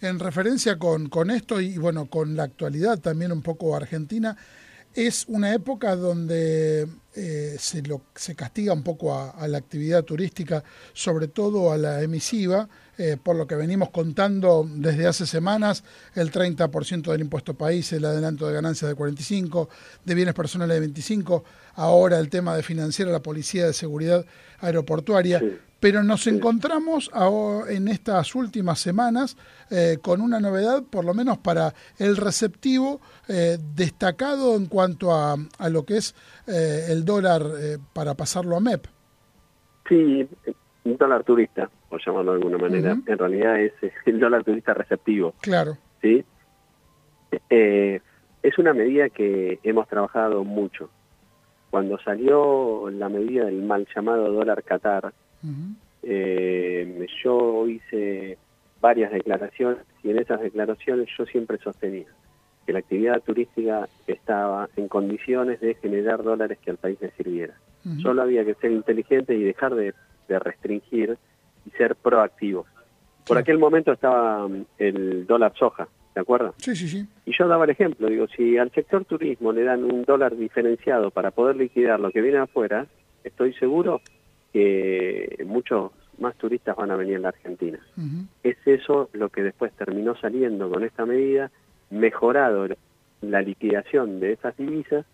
[0.00, 4.36] En referencia con, con esto y bueno, con la actualidad también un poco argentina,
[4.94, 10.62] es una época donde eh, se, castiga un poco a, la actividad turística,
[10.92, 15.84] sobre todo a la emisiva, eh, por lo que venimos contando desde hace semanas,
[16.14, 19.68] el 30% del impuesto país, el adelanto de ganancias de 45,
[20.04, 24.24] de bienes personales de 25, ahora el tema de financiar a la Policía de Seguridad
[24.60, 25.42] Aeroportuaria.
[25.80, 27.10] Pero nos encontramos
[27.68, 29.36] en estas últimas semanas
[29.70, 35.36] eh, con una novedad, por lo menos para el receptivo, eh, destacado en cuanto a,
[35.58, 36.14] a lo que es
[36.46, 37.42] eh, el dólar
[37.92, 38.86] para pasarlo a MEP.
[39.88, 40.28] Sí,
[40.84, 43.72] un dólar turista, por llamarlo de alguna manera, en realidad es
[44.06, 45.34] el dólar turista receptivo.
[45.40, 45.76] Claro.
[46.02, 46.24] ¿sí?
[47.50, 48.00] Eh,
[48.42, 50.90] es una medida que hemos trabajado mucho.
[51.70, 55.12] Cuando salió la medida del mal llamado dólar Qatar,
[56.02, 58.38] eh, yo hice
[58.80, 62.06] varias declaraciones y en esas declaraciones yo siempre sostenía
[62.66, 67.54] que la actividad turística estaba en condiciones de generar dólares que al país le sirviera.
[68.02, 69.94] Solo había que ser inteligente y dejar de,
[70.28, 71.16] de restringir
[71.64, 72.66] y ser proactivos.
[73.26, 76.54] Por aquel momento estaba mm, el dólar soja, ¿te acuerdas?
[76.58, 77.06] Sí, sí, sí.
[77.24, 81.10] Y yo daba el ejemplo, digo, si al sector turismo le dan un dólar diferenciado
[81.10, 82.86] para poder liquidar lo que viene afuera,
[83.24, 84.00] estoy seguro
[84.58, 87.78] que muchos más turistas van a venir a la Argentina.
[88.42, 91.52] Es eso lo que después terminó saliendo con esta medida,
[91.90, 92.66] mejorado
[93.20, 95.06] la liquidación de esas divisas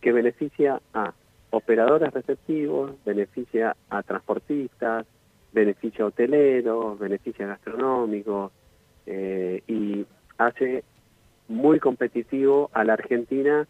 [0.00, 1.14] que beneficia a
[1.50, 5.06] operadores receptivos, beneficia a transportistas,
[5.52, 8.50] beneficia a hoteleros, beneficia a gastronómicos
[9.06, 10.04] eh, y
[10.38, 10.82] hace
[11.46, 13.64] muy competitivo a la Argentina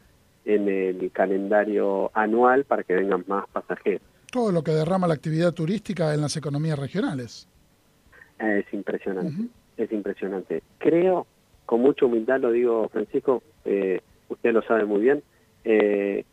[0.47, 4.12] en el calendario anual para que vengan más pasajeros.
[4.33, 7.47] Todo lo que derrama la actividad turística en las economías regionales.
[8.41, 10.63] Eh, Es impresionante, es impresionante.
[10.79, 11.27] Creo,
[11.67, 15.23] con mucha humildad lo digo, Francisco, eh, usted lo sabe muy bien,
[15.65, 16.25] eh,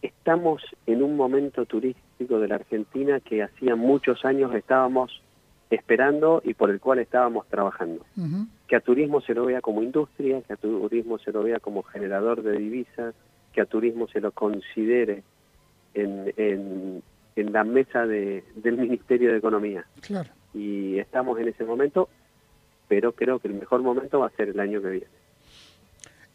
[0.00, 5.20] estamos en un momento turístico de la Argentina que hacía muchos años estábamos
[5.68, 8.06] esperando y por el cual estábamos trabajando.
[8.66, 11.82] Que a turismo se lo vea como industria, que a turismo se lo vea como
[11.82, 13.14] generador de divisas,
[13.52, 15.22] que a turismo se lo considere
[15.94, 17.02] en, en,
[17.36, 20.30] en la mesa de, del Ministerio de Economía Claro.
[20.54, 22.08] y estamos en ese momento,
[22.88, 25.06] pero creo que el mejor momento va a ser el año que viene.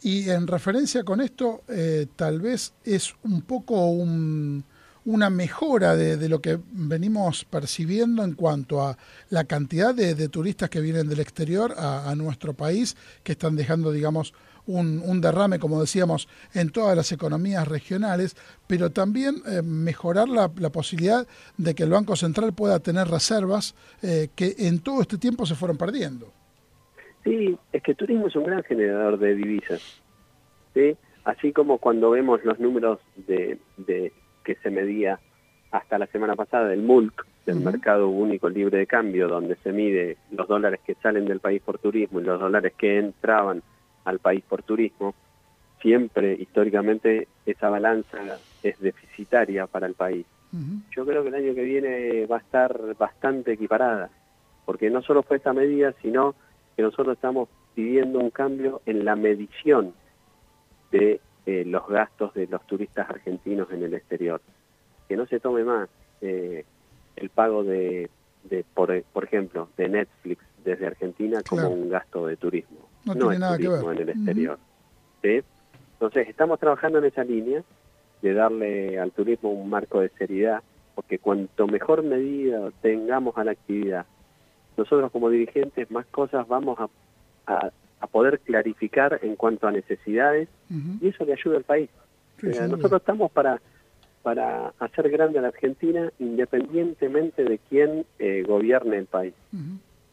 [0.01, 4.63] Y en referencia con esto, eh, tal vez es un poco un-
[5.05, 8.97] una mejora de, de lo que venimos percibiendo en cuanto a
[9.29, 13.55] la cantidad de, de turistas que vienen del exterior a, a nuestro país, que están
[13.55, 14.33] dejando, digamos,
[14.67, 18.35] un, un derrame, como decíamos, en todas las economías regionales,
[18.67, 21.25] pero también eh, mejorar la, la posibilidad
[21.57, 25.55] de que el Banco Central pueda tener reservas eh, que en todo este tiempo se
[25.55, 26.31] fueron perdiendo.
[27.23, 29.81] Sí, es que el turismo es un gran generador de divisas.
[30.73, 30.95] ¿sí?
[31.23, 34.13] Así como cuando vemos los números de, de
[34.45, 35.19] que se medía
[35.71, 40.17] hasta la semana pasada del MULC, del Mercado Único Libre de Cambio, donde se mide
[40.31, 43.63] los dólares que salen del país por turismo y los dólares que entraban
[44.07, 45.13] al país por turismo,
[45.81, 48.17] siempre históricamente esa balanza
[48.63, 50.25] es deficitaria para el país.
[50.95, 54.09] Yo creo que el año que viene va a estar bastante equiparada,
[54.65, 56.35] porque no solo fue esta medida, sino
[56.75, 59.93] que nosotros estamos pidiendo un cambio en la medición
[60.91, 64.41] de eh, los gastos de los turistas argentinos en el exterior.
[65.07, 65.89] Que no se tome más
[66.21, 66.63] eh,
[67.17, 68.09] el pago de,
[68.45, 71.75] de por, por ejemplo, de Netflix desde Argentina como Claro.
[71.75, 72.87] un gasto de turismo.
[73.07, 73.81] No No, tiene nada que ver.
[73.83, 74.59] en el exterior.
[75.21, 75.41] ¿sí?
[75.93, 77.63] Entonces, estamos trabajando en esa línea
[78.21, 80.61] de darle al turismo un marco de seriedad,
[80.95, 84.05] porque cuanto mejor medida tengamos a la actividad,
[84.75, 86.87] nosotros como dirigentes más cosas vamos a,
[87.47, 90.49] a- a poder clarificar en cuanto a necesidades
[91.01, 91.89] y eso le ayuda al país.
[92.39, 93.59] Sí, Eh, nosotros estamos para
[94.23, 99.33] para hacer grande a la Argentina independientemente de quién eh, gobierne el país.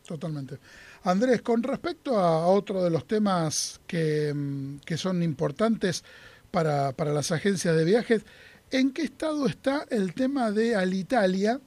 [0.06, 0.56] Totalmente.
[1.04, 6.02] Andrés, con respecto a otro de los temas que, mm, que son importantes
[6.50, 8.22] para, para las agencias de viajes,
[8.70, 11.60] ¿en qué estado está el tema de Alitalia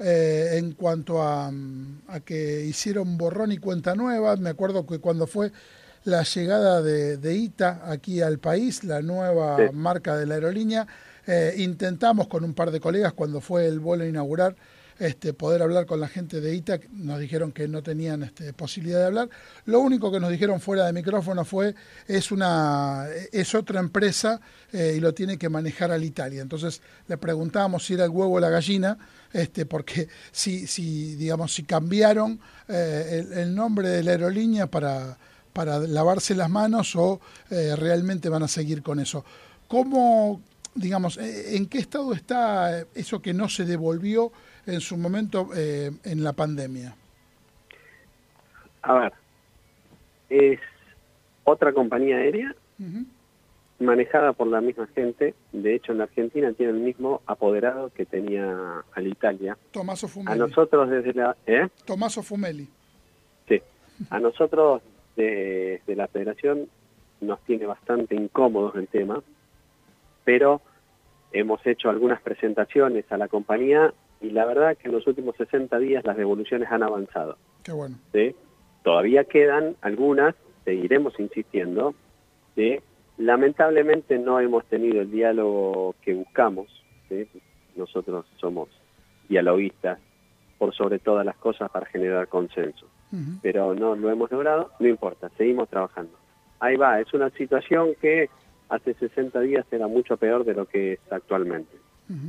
[0.00, 1.50] eh, en cuanto a,
[2.06, 4.36] a, que hicieron borrón y cuenta nueva.
[4.36, 5.50] Me acuerdo que cuando fue
[6.04, 10.86] la llegada de, de ITA aquí al país, la nueva marca de la aerolínea,
[11.26, 14.54] eh, intentamos con un par de colegas cuando fue el vuelo inaugurar
[14.98, 18.98] este, poder hablar con la gente de ITAC, nos dijeron que no tenían este, posibilidad
[18.98, 19.30] de hablar.
[19.64, 21.74] Lo único que nos dijeron fuera de micrófono fue
[22.06, 24.40] es una es otra empresa
[24.72, 26.42] eh, y lo tiene que manejar al Italia.
[26.42, 28.98] Entonces le preguntábamos si era el huevo o la gallina,
[29.32, 35.16] este, porque si, si digamos si cambiaron eh, el, nombre de la aerolínea para
[35.52, 37.20] para lavarse las manos o
[37.50, 39.24] eh, realmente van a seguir con eso.
[39.66, 40.40] ¿Cómo,
[40.74, 44.32] digamos, en qué estado está eso que no se devolvió
[44.68, 46.94] en su momento eh, en la pandemia?
[48.82, 49.12] A ver,
[50.28, 50.60] es
[51.44, 52.54] otra compañía aérea
[53.80, 55.34] manejada por la misma gente.
[55.52, 59.56] De hecho, en la Argentina tiene el mismo apoderado que tenía al Italia.
[59.70, 60.32] Tomaso Fumeli.
[60.32, 61.36] A nosotros desde la...
[61.46, 61.68] ¿eh?
[61.84, 62.68] Tomaso Fumeli.
[63.48, 63.62] Sí.
[64.10, 64.82] A nosotros
[65.16, 66.68] desde de la federación
[67.20, 69.20] nos tiene bastante incómodos el tema,
[70.24, 70.60] pero
[71.32, 75.78] hemos hecho algunas presentaciones a la compañía y la verdad que en los últimos 60
[75.78, 77.36] días las devoluciones han avanzado.
[77.62, 77.96] Qué bueno.
[78.12, 78.34] ¿sí?
[78.82, 81.94] Todavía quedan algunas, seguiremos insistiendo.
[82.56, 82.80] ¿sí?
[83.16, 86.66] Lamentablemente no hemos tenido el diálogo que buscamos.
[87.08, 87.28] ¿sí?
[87.76, 88.68] Nosotros somos
[89.28, 89.98] dialoguistas
[90.58, 92.86] por sobre todas las cosas para generar consenso.
[93.40, 96.12] Pero no lo hemos logrado, no importa, seguimos trabajando.
[96.60, 98.28] Ahí va, es una situación que
[98.68, 101.74] hace 60 días era mucho peor de lo que es actualmente.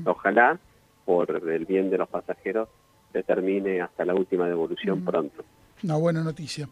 [0.05, 0.57] Ojalá
[1.05, 2.69] por el bien de los pasajeros
[3.11, 5.43] se termine hasta la última devolución pronto.
[5.83, 6.67] Una buena noticia.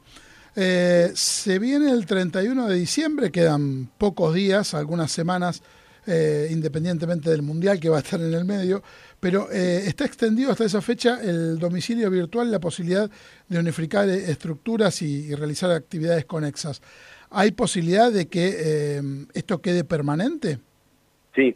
[0.56, 5.62] Eh, se viene el 31 de diciembre, quedan pocos días, algunas semanas,
[6.06, 8.82] eh, independientemente del Mundial que va a estar en el medio,
[9.20, 13.10] pero eh, está extendido hasta esa fecha el domicilio virtual, la posibilidad
[13.48, 16.82] de unificar estructuras y, y realizar actividades conexas.
[17.30, 20.60] ¿Hay posibilidad de que esto quede permanente?
[21.36, 21.56] Sí,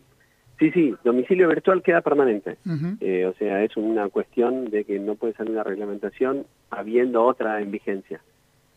[0.61, 2.57] Sí, sí, domicilio virtual queda permanente.
[2.99, 7.59] Eh, o sea, es una cuestión de que no puede salir una reglamentación habiendo otra
[7.61, 8.21] en vigencia.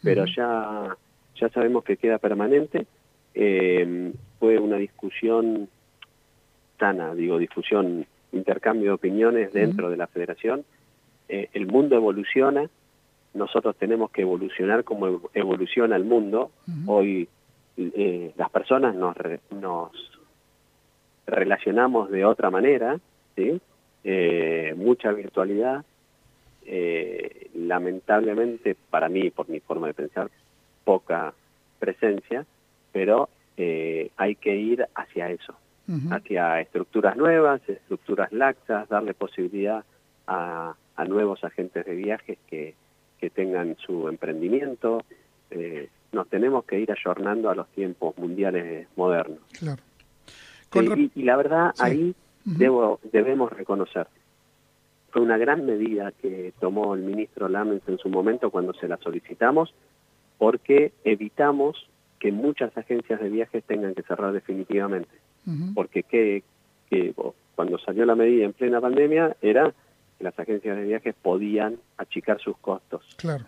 [0.03, 0.97] Pero ya,
[1.39, 2.87] ya sabemos que queda permanente.
[3.35, 5.69] Eh, fue una discusión
[6.79, 10.65] sana, digo, discusión, intercambio de opiniones dentro de la federación.
[11.29, 12.67] Eh, el mundo evoluciona,
[13.35, 16.51] nosotros tenemos que evolucionar como evoluciona el mundo.
[16.87, 17.29] Hoy
[17.77, 19.15] las personas nos,
[19.51, 20.14] nos
[21.27, 22.99] relacionamos de otra manera,
[23.37, 23.61] ¿sí?
[24.05, 25.85] Eh, mucha virtualidad,
[26.67, 30.31] eh, lamentablemente para mí, por mi forma de pensar,
[30.85, 31.33] poca
[31.79, 32.45] presencia,
[32.93, 35.55] pero eh, hay que ir hacia eso,
[36.11, 39.85] hacia estructuras nuevas, estructuras laxas, darle posibilidad
[40.27, 42.75] a, a nuevos agentes de viajes que,
[43.19, 45.03] que tengan su emprendimiento.
[46.13, 49.41] nos tenemos que ir ayornando a los tiempos mundiales modernos.
[49.59, 49.83] Claro.
[50.75, 52.15] Eh, y, la verdad, ahí
[52.45, 54.07] debo, debemos reconocer,
[55.11, 58.97] fue una gran medida que tomó el ministro Lamens en su momento cuando se la
[58.97, 59.73] solicitamos,
[60.39, 65.11] porque evitamos que muchas agencias de viajes tengan que cerrar definitivamente.
[65.75, 66.43] Porque que,
[66.91, 67.15] que,
[67.55, 69.73] cuando salió la medida en plena pandemia era
[70.19, 73.05] que las agencias de viajes podían achicar sus costos.
[73.17, 73.45] Claro.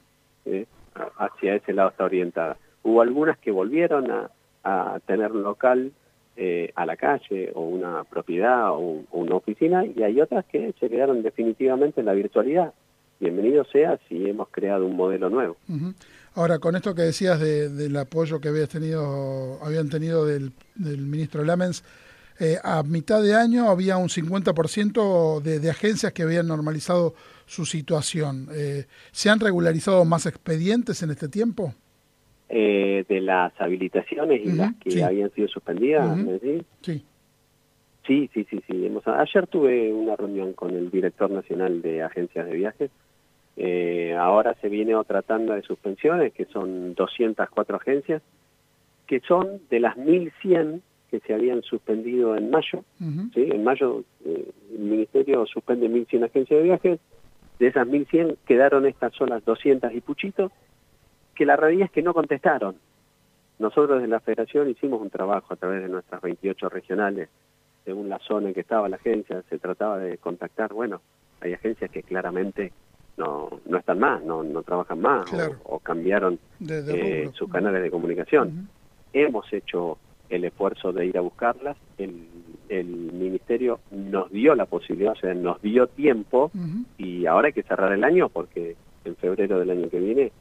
[1.19, 2.59] Hacia ese lado está orientada.
[2.83, 4.31] Hubo algunas que volvieron a,
[4.63, 5.93] a tener local
[6.37, 10.89] eh, a la calle o una propiedad o, una oficina y hay otras que se
[10.89, 12.73] quedaron definitivamente en la virtualidad.
[13.19, 15.57] Bienvenido sea si hemos creado un modelo nuevo.
[16.35, 21.83] Ahora, con esto que decías del apoyo que habías tenido, habían tenido del, ministro Lamens,
[22.39, 27.15] eh, a mitad de año había un 50% de, de agencias que habían normalizado
[27.47, 28.49] su situación.
[28.53, 31.75] Eh, ¿Se han regularizado más expedientes en este tiempo?
[32.49, 36.17] Eh, de las habilitaciones y las que habían sido suspendidas.
[36.83, 37.05] Sí.
[38.07, 38.87] Sí, sí, sí, sí.
[38.87, 42.91] Hemos, ayer tuve una reunión con el director nacional de agencias de viajes.
[43.57, 48.23] Eh, ahora se viene otra tanda de suspensiones, que son 204 agencias,
[49.07, 52.85] que son de las 1.100 que se habían suspendido en mayo.
[53.35, 53.49] ¿sí?
[53.51, 57.01] En mayo eh, el Ministerio suspende 1.100 agencias de viajes.
[57.59, 60.53] De esas 1.100 quedaron estas solas 200 y puchitos
[61.37, 62.77] que la realidad es que no contestaron.
[63.59, 67.29] Nosotros en la federación hicimos un trabajo a través de nuestras 28 regionales,
[67.85, 71.01] según la zona en que estaba la agencia, se trataba de contactar, bueno,
[71.41, 72.73] hay agencias que claramente
[73.17, 75.27] no, no están más, no, no trabajan más
[75.65, 78.69] o, cambiaron eh, sus canales de comunicación.
[79.13, 82.27] Hemos hecho el esfuerzo de ir a buscarlas, el
[82.69, 86.51] el ministerio nos dio la posibilidad, o sea, nos dio tiempo
[86.99, 90.33] y ahora hay que cerrar el año porque en febrero del año que viene,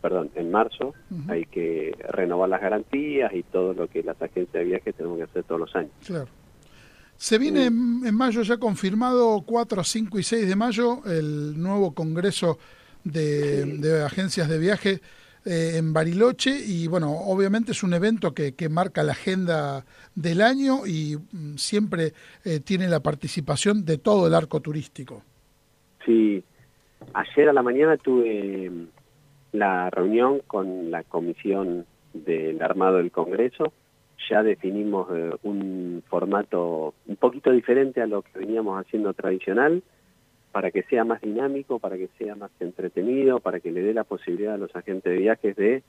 [0.00, 0.94] perdón, en marzo,
[1.28, 5.24] hay que renovar las garantías y todo lo que las agencias de viajes tenemos que
[5.24, 5.92] hacer todos los años.
[6.06, 6.28] Claro.
[7.16, 12.58] Se viene en, mayo ya confirmado 4, 5 y 6 de mayo el nuevo Congreso
[13.04, 15.00] de, de Agencias de Viaje
[15.46, 19.84] eh, en Bariloche y bueno, obviamente es un evento que, que marca la agenda
[20.16, 22.14] del año y mm, siempre
[22.44, 25.22] eh, tiene la participación de todo el arco turístico.
[26.04, 26.42] Sí,
[27.14, 28.88] ayer a la mañana tuve mm,
[29.58, 33.72] la reunión con la comisión del armado del Congreso,
[34.30, 39.82] ya definimos eh, un formato un poquito diferente a lo que veníamos haciendo tradicional,
[40.52, 44.04] para que sea más dinámico, para que sea más entretenido, para que le dé la
[44.04, 45.82] posibilidad a los agentes de viajes de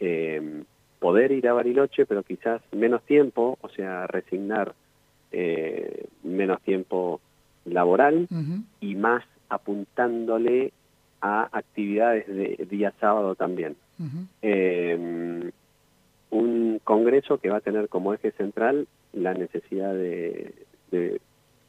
[0.00, 0.62] eh,
[0.98, 4.74] poder ir a Bariloche, pero quizás menos tiempo, o sea, resignar
[5.30, 7.20] eh, menos tiempo
[7.64, 8.26] laboral
[8.80, 10.72] y más apuntándole
[11.22, 13.76] a actividades de día sábado también.
[14.42, 15.50] Eh,
[16.30, 20.52] un congreso que va a tener como eje central la necesidad de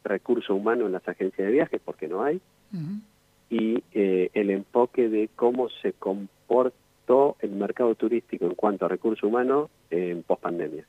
[0.03, 2.41] recurso humano en las agencias de viajes, porque no hay,
[3.49, 9.27] y eh, el enfoque de cómo se comportó el mercado turístico en cuanto a recurso
[9.27, 10.85] humano en pospandemia.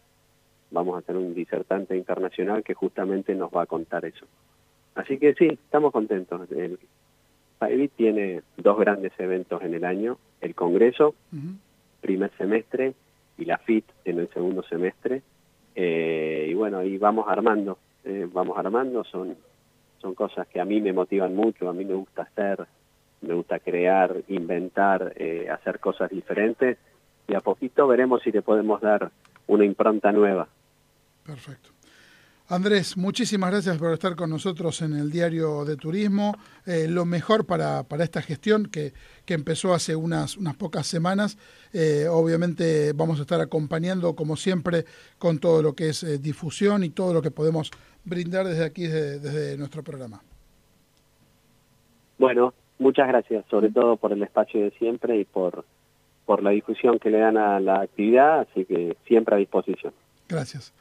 [0.71, 4.27] Vamos a tener un disertante internacional que justamente nos va a contar eso.
[4.95, 6.51] Así que sí, estamos contentos.
[6.51, 6.79] El
[7.67, 11.15] PAEBIT tiene dos grandes eventos en el año, el Congreso,
[12.01, 12.95] primer semestre,
[13.37, 15.23] y la FIT en el segundo semestre.
[15.75, 19.35] Eh, y bueno, ahí vamos armando eh, vamos armando, son,
[19.99, 22.67] son cosas que a mí me motivan mucho, a mí me gusta hacer,
[23.23, 26.77] me gusta crear, inventar, eh, hacer cosas diferentes
[27.27, 29.11] y a poquito veremos si le podemos dar
[29.47, 30.47] una impronta nueva.
[31.25, 31.71] Perfecto.
[32.47, 36.35] Andrés, muchísimas gracias por estar con nosotros en el Diario de Turismo.
[36.67, 38.93] Eh, lo mejor para, para esta gestión que,
[39.25, 41.39] que, empezó hace unas, unas pocas semanas.
[41.73, 44.85] Eh, obviamente vamos a estar acompañando, como siempre,
[45.17, 47.71] con todo lo que es eh, difusión y todo lo que podemos
[48.05, 50.21] brindar desde aquí, desde, desde nuestro programa.
[52.19, 55.65] Bueno, muchas gracias, sobre todo por el espacio de siempre y por,
[56.27, 59.95] por la difusión que le dan a la actividad, así que siempre a disposición.
[60.29, 60.75] Gracias.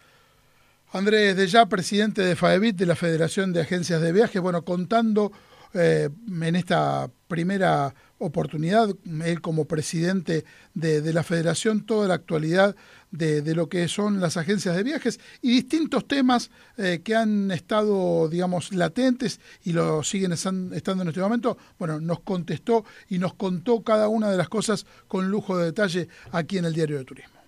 [0.94, 5.32] Andrés de ya, presidente de FAEBIT, de la Federación de Agencias de Viajes, bueno, contando
[5.74, 8.90] eh, en esta primera oportunidad,
[9.26, 12.76] él como presidente de, la federación, toda la actualidad
[13.10, 18.30] de, lo que son las agencias de viajes y distintos temas eh, que han estado,
[18.30, 21.58] digamos, latentes y lo siguen estando en este momento.
[21.80, 26.08] Bueno, nos contestó y nos contó cada una de las cosas con lujo de detalle
[26.32, 27.40] aquí en el Diario de Turismo.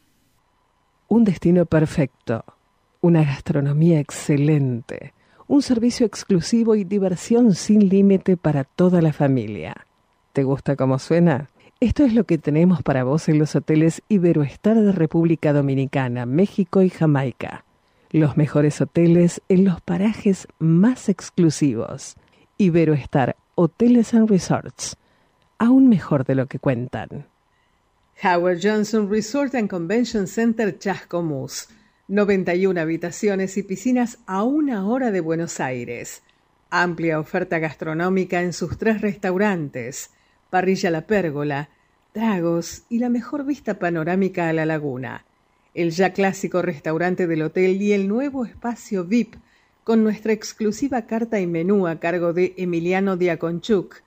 [1.10, 2.55] Un destino perfecto
[3.06, 5.14] una gastronomía excelente,
[5.48, 9.86] un servicio exclusivo y diversión sin límite para toda la familia.
[10.34, 11.50] ¿Te gusta cómo suena?
[11.80, 16.82] Esto es lo que tenemos para vos en los hoteles Iberoestar de República Dominicana, México
[16.82, 17.64] y Jamaica.
[18.10, 22.16] Los mejores hoteles en los parajes más exclusivos.
[22.58, 24.98] Iberoestar Hoteles and Resorts.
[25.60, 27.28] Aún mejor de lo que cuentan.
[28.24, 31.68] Howard Johnson Resort and Convention Center Chascomús
[32.08, 36.22] 91 habitaciones y piscinas a una hora de Buenos Aires.
[36.70, 40.12] Amplia oferta gastronómica en sus tres restaurantes,
[40.52, 41.70] Parrilla La Pérgola,
[42.12, 45.26] tragos y la mejor vista panorámica a la laguna.
[45.74, 49.38] El ya clásico restaurante del hotel y el nuevo espacio VIP
[49.84, 54.04] con nuestra exclusiva carta y menú a cargo de Emiliano Diaconchuk,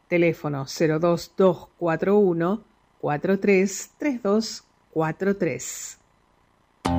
[0.07, 2.63] Teléfono 02241
[3.01, 5.98] 433243.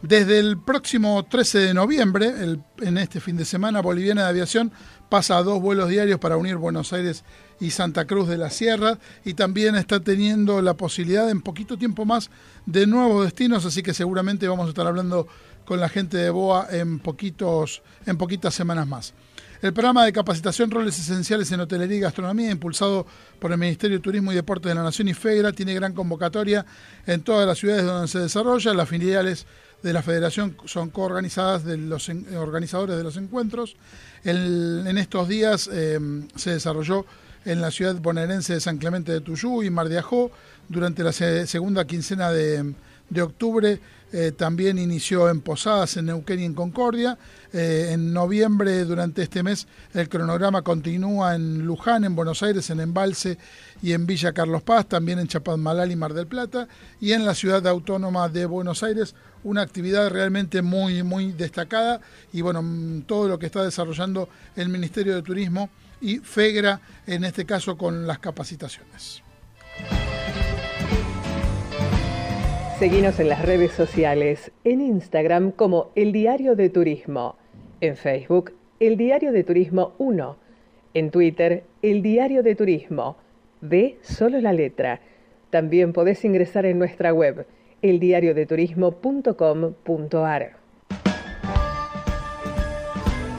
[0.00, 2.32] Desde el próximo 13 de noviembre,
[2.80, 4.72] en este fin de semana, Boliviana de Aviación
[5.10, 7.22] pasa a dos vuelos diarios para unir Buenos Aires
[7.60, 12.06] y Santa Cruz de la Sierra y también está teniendo la posibilidad en poquito tiempo
[12.06, 12.30] más
[12.64, 15.28] de nuevos destinos, así que seguramente vamos a estar hablando
[15.66, 19.12] con la gente de BOA en, poquitos, en poquitas semanas más.
[19.62, 23.06] El programa de capacitación Roles Esenciales en Hotelería y Gastronomía, impulsado
[23.38, 26.66] por el Ministerio de Turismo y Deportes de la Nación y FEGRA, tiene gran convocatoria
[27.06, 28.74] en todas las ciudades donde se desarrolla.
[28.74, 29.46] Las filiales
[29.80, 33.76] de la Federación son coorganizadas de los organizadores de los encuentros.
[34.24, 37.06] en estos días em, se desarrolló
[37.44, 39.86] en la ciudad bonaerense de San Clemente de Tuyú y Mar
[40.68, 43.78] durante la segunda quincena de octubre
[44.12, 47.18] eh, también inició en Posadas, en Neuquén y en Concordia.
[47.52, 52.80] Eh, en noviembre, durante este mes, el cronograma continúa en Luján, en Buenos Aires, en
[52.80, 53.38] Embalse
[53.82, 56.68] y en Villa Carlos Paz, también en Chapadmalal y Mar del Plata,
[57.00, 62.00] y en la ciudad autónoma de Buenos Aires, una actividad realmente muy, muy destacada
[62.32, 67.24] y bueno, mm, todo lo que está desarrollando el Ministerio de Turismo y FEGRA, en
[67.24, 69.22] este caso con las capacitaciones.
[72.82, 77.36] Seguinos en las redes sociales, en Instagram como El Diario de Turismo,
[77.80, 80.36] en Facebook El Diario de Turismo 1,
[80.94, 83.18] en Twitter El Diario de Turismo,
[83.60, 84.98] de solo la letra.
[85.50, 87.46] También podés ingresar en nuestra web
[87.82, 90.56] eldiariodeturismo.com.ar.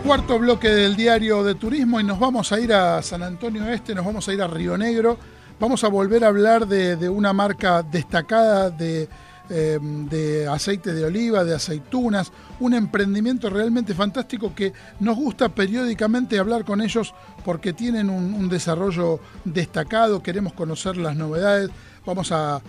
[0.06, 3.94] Cuarto bloque del Diario de Turismo y nos vamos a ir a San Antonio Este,
[3.94, 5.18] nos vamos a ir a Río Negro.
[5.60, 9.10] Vamos a volver a hablar de, de una marca destacada de
[9.50, 12.32] Em, de aceite de oliva, de aceitunas,
[12.62, 14.72] un emprendimiento realmente fantástico que
[15.02, 17.14] nos gusta periódicamente hablar con ellos
[17.44, 21.70] porque tienen un, desarrollo destacado, queremos conocer las novedades,
[22.06, 22.62] vamos a,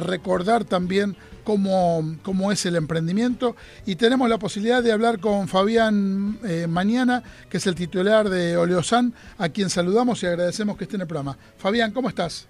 [0.00, 3.54] recordar también cómo, cómo, es el emprendimiento
[3.86, 8.56] y tenemos la posibilidad de hablar con Fabián eh, Mañana, que es el titular de
[8.56, 11.38] Oleosan, a quien saludamos y agradecemos que esté en el programa.
[11.56, 12.49] Fabián, ¿cómo estás?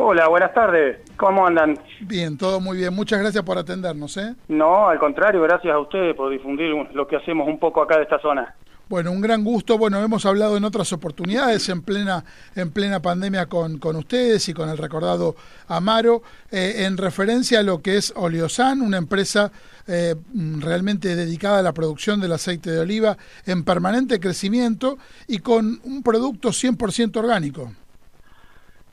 [0.00, 0.98] Hola, buenas tardes.
[1.16, 1.76] ¿Cómo andan?
[2.02, 2.94] Bien, todo muy bien.
[2.94, 4.16] Muchas gracias por atendernos.
[4.16, 4.36] ¿eh?
[4.46, 8.04] No, al contrario, gracias a ustedes por difundir lo que hacemos un poco acá de
[8.04, 8.54] esta zona.
[8.88, 9.76] Bueno, un gran gusto.
[9.76, 12.24] Bueno, hemos hablado en otras oportunidades en plena,
[12.54, 15.34] en plena pandemia con, con ustedes y con el recordado
[15.66, 16.22] Amaro,
[16.52, 19.50] eh, en referencia a lo que es Oleosan, una empresa
[19.88, 20.14] eh,
[20.60, 24.96] realmente dedicada a la producción del aceite de oliva en permanente crecimiento
[25.26, 27.72] y con un producto 100% orgánico.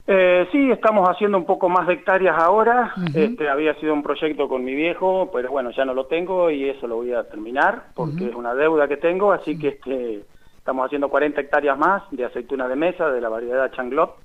[0.07, 2.93] Eh, sí, estamos haciendo un poco más de hectáreas ahora.
[3.13, 6.69] este, había sido un proyecto con mi viejo, pero bueno, ya no lo tengo y
[6.69, 10.23] eso lo voy a terminar porque es una deuda que tengo, así que este,
[10.57, 14.15] estamos haciendo 40 hectáreas más de aceituna de mesa de la variedad Changlot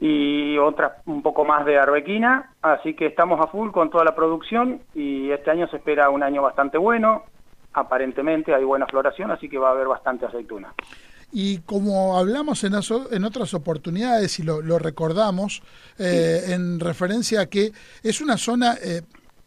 [0.00, 4.14] y otras un poco más de arbequina, así que estamos a full con toda la
[4.14, 7.24] producción y este año se espera un año bastante bueno.
[7.74, 10.72] Aparentemente hay buena floración, así que va a haber bastante aceituna.
[11.32, 12.74] Y como hablamos en,
[13.10, 15.62] en otras oportunidades y lo, recordamos,
[15.98, 17.72] eh, en referencia a que
[18.02, 19.00] es una zona eh,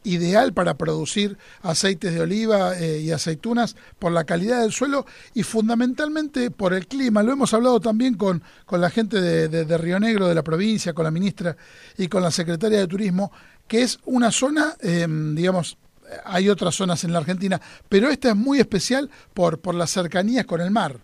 [0.04, 5.06] ideal para producir aceites de oliva eh, y aceitunas por la calidad del suelo
[5.36, 7.22] y fundamentalmente por el clima.
[7.22, 10.94] Lo hemos hablado también con, con la gente de, de, Río Negro, de la provincia,
[10.94, 11.56] con la ministra
[12.00, 13.32] y con la secretaria de Turismo,
[13.68, 15.78] que es una zona, digamos,
[16.24, 17.60] hay otras zonas en la Argentina,
[17.90, 21.00] pero esta es muy especial por, por las cercanías con el mar.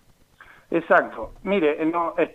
[0.72, 1.34] Exacto.
[1.44, 1.86] Mire,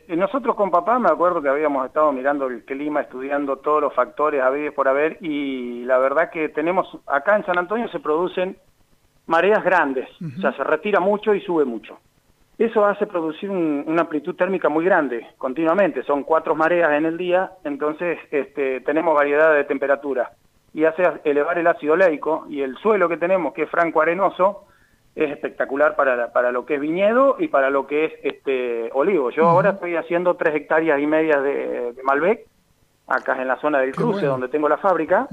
[0.08, 4.42] nosotros con papá me acuerdo que habíamos estado mirando el clima, estudiando todos los factores
[4.42, 8.58] a ver por haber y la verdad que tenemos, acá en San Antonio se producen
[9.26, 11.98] mareas grandes, o sea, se retira mucho y sube mucho.
[12.58, 17.52] Eso hace producir una amplitud térmica muy grande, continuamente, son cuatro mareas en el día,
[17.64, 20.32] entonces este, tenemos variedad de temperatura
[20.74, 24.66] y hace elevar el ácido leico y el suelo que tenemos, que es franco arenoso,
[25.16, 29.30] es espectacular para, para lo que es viñedo y para lo que es este olivo.
[29.30, 32.46] Yo ahora estoy haciendo tres hectáreas y media de, Malbec,
[33.06, 35.26] acá en la zona del cruce donde tengo la fábrica.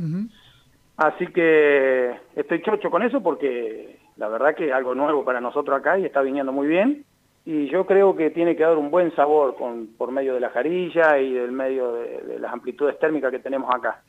[0.95, 5.77] Así que estoy chocho con eso porque la verdad que es algo nuevo para nosotros
[5.77, 7.03] acá y está viniendo muy bien.
[7.45, 10.49] Y yo creo que tiene que dar un buen sabor con, por medio de la
[10.51, 14.01] jarilla y del medio de, las amplitudes térmicas que tenemos acá.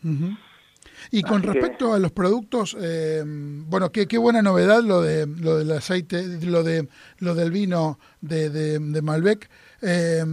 [1.15, 5.59] Y con respecto a los productos, eh, bueno, qué, qué buena novedad lo de lo
[5.59, 6.89] del aceite, lo de
[7.19, 9.49] lo del vino de, de, Malbec.
[9.81, 10.25] Eh,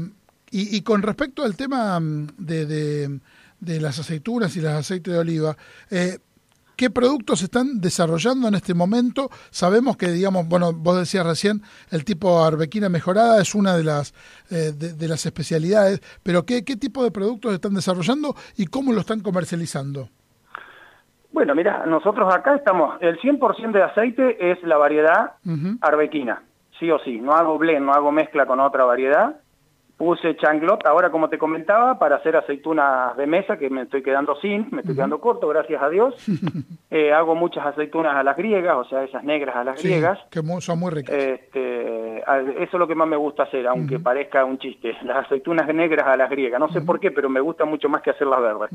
[0.50, 3.20] y, y, con respecto al tema mm, de, de,
[3.60, 5.56] de, las aceitunas y las aceites de oliva,
[5.92, 6.18] eh,
[6.76, 9.30] ¿Qué productos están desarrollando en este momento?
[9.52, 11.62] Sabemos que, digamos, bueno, vos decías recién,
[11.92, 14.16] el tipo arbequina mejorada es una de las,
[14.50, 19.02] eh, de, las especialidades, pero ¿qué, ¿qué tipo de productos están desarrollando y cómo lo
[19.02, 20.10] están comercializando?
[21.32, 25.34] Bueno, mira, nosotros acá estamos, el 100% de aceite es la variedad
[25.82, 26.44] arbequina,
[26.80, 29.36] sí o sí, no hago blend, no hago mezcla con otra variedad,
[30.02, 34.36] Puse changlot, ahora como te comentaba, para hacer aceitunas de mesa, que me estoy quedando
[34.42, 36.16] sin, me estoy quedando corto, gracias a Dios.
[36.94, 40.20] Eh, hago muchas aceitunas a las griegas, o sea, esas negras a las griegas.
[40.30, 41.16] que son muy ricas.
[41.16, 44.98] Este, eso es lo que más me gusta hacer, aunque parezca un chiste.
[45.04, 48.02] Las aceitunas negras a las griegas, no sé por qué, pero me gusta mucho más
[48.02, 48.72] que hacerlas verdes.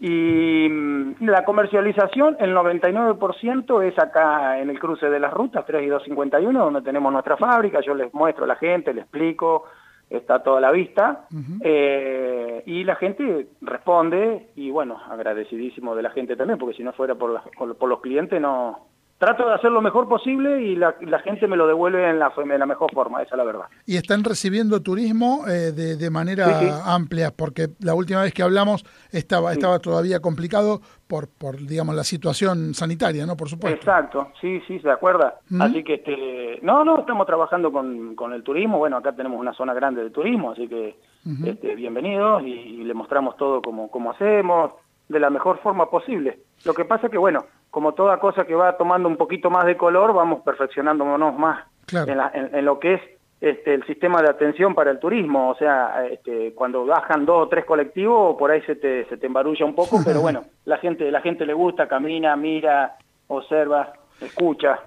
[0.00, 5.82] Y mm, la comercialización, el 99% es acá en el cruce de las rutas 3
[5.82, 9.64] y 251, donde tenemos nuestra fábrica, yo les muestro a la gente, les explico,
[10.08, 11.26] está toda la vista,
[11.60, 16.92] eh, y la gente responde, y bueno, agradecidísimo de la gente también, porque si no
[16.92, 17.42] fuera por,
[17.76, 18.88] por los clientes no,
[19.18, 20.94] trato de hacer lo mejor posible y la,
[21.24, 23.66] gente me lo devuelve en la, en la mejor forma, esa es la verdad.
[23.84, 28.84] Y están recibiendo turismo eh, de, de, manera amplia, porque la última vez que hablamos
[29.10, 33.36] estaba, estaba todavía complicado por, por, digamos, la situación sanitaria, ¿no?
[33.36, 33.76] Por supuesto.
[33.76, 35.40] Exacto, sí, sí, se acuerda.
[35.60, 39.52] Así que, este, no, no, estamos trabajando con, con el turismo, bueno, acá tenemos una
[39.52, 40.96] zona grande de turismo, así que
[41.44, 44.72] este, bienvenidos y, le mostramos todo como, como hacemos,
[45.08, 46.38] de la mejor forma posible.
[46.64, 49.76] Lo que pasa que, bueno, como toda cosa que va tomando un poquito más de
[49.76, 53.00] color, vamos perfeccionándonos más en, lo que es
[53.40, 55.50] este, el sistema de atención para el turismo.
[55.50, 59.26] O sea, este, cuando bajan dos o tres colectivos, por ahí se te, se te
[59.26, 62.96] embarulla un poco, pero bueno, la gente, la gente le gusta, camina, mira,
[63.28, 64.80] observa, escucha.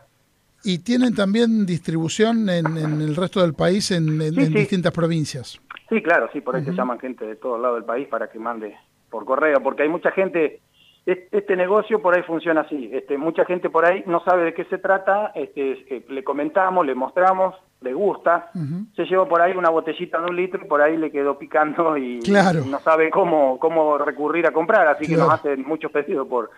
[0.63, 5.59] Y tienen también distribución en, el resto del país, en, distintas provincias.
[5.89, 8.37] Sí, claro, sí, por ahí se llaman gente de todos lados del país para que
[8.37, 8.75] mande
[9.09, 10.61] por correo, porque hay mucha gente
[11.05, 12.89] este negocio por ahí funciona así.
[12.93, 16.93] Este, mucha gente por ahí no sabe de qué se trata, este, le comentamos, le
[16.95, 18.51] mostramos, le gusta,
[18.95, 21.97] se lleva por ahí una botellita de un litro y por ahí le quedó picando
[21.97, 26.51] y, no sabe cómo, cómo recurrir a comprar, así que nos hacen muchos pedidos por,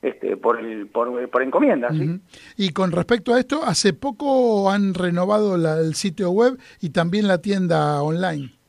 [0.00, 1.90] este, por, el, por, encomienda.
[2.56, 7.38] Y con respecto a esto, hace poco han renovado el sitio web y también la
[7.38, 8.59] tienda online.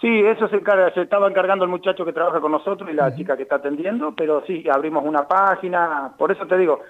[0.00, 3.14] Sí, eso se, encarga, se estaba encargando el muchacho que trabaja con nosotros y la
[3.16, 6.80] chica que está atendiendo, pero sí, abrimos una página, por eso te digo,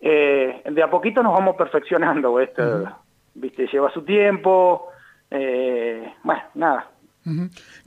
[0.00, 2.88] eh, de a poquito nos vamos perfeccionando, esto,
[3.34, 4.88] viste, lleva su tiempo,
[5.30, 6.88] eh, bueno, nada,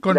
[0.00, 0.16] con,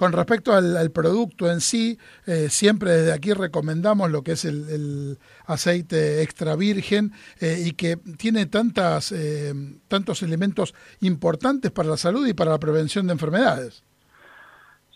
[0.00, 5.18] con, respecto al, producto en sí, eh, siempre desde aquí recomendamos lo que es el,
[5.46, 9.52] aceite extra virgen eh, y que tiene tantas, eh,
[9.88, 13.84] tantos elementos importantes para la salud y para la prevención de enfermedades.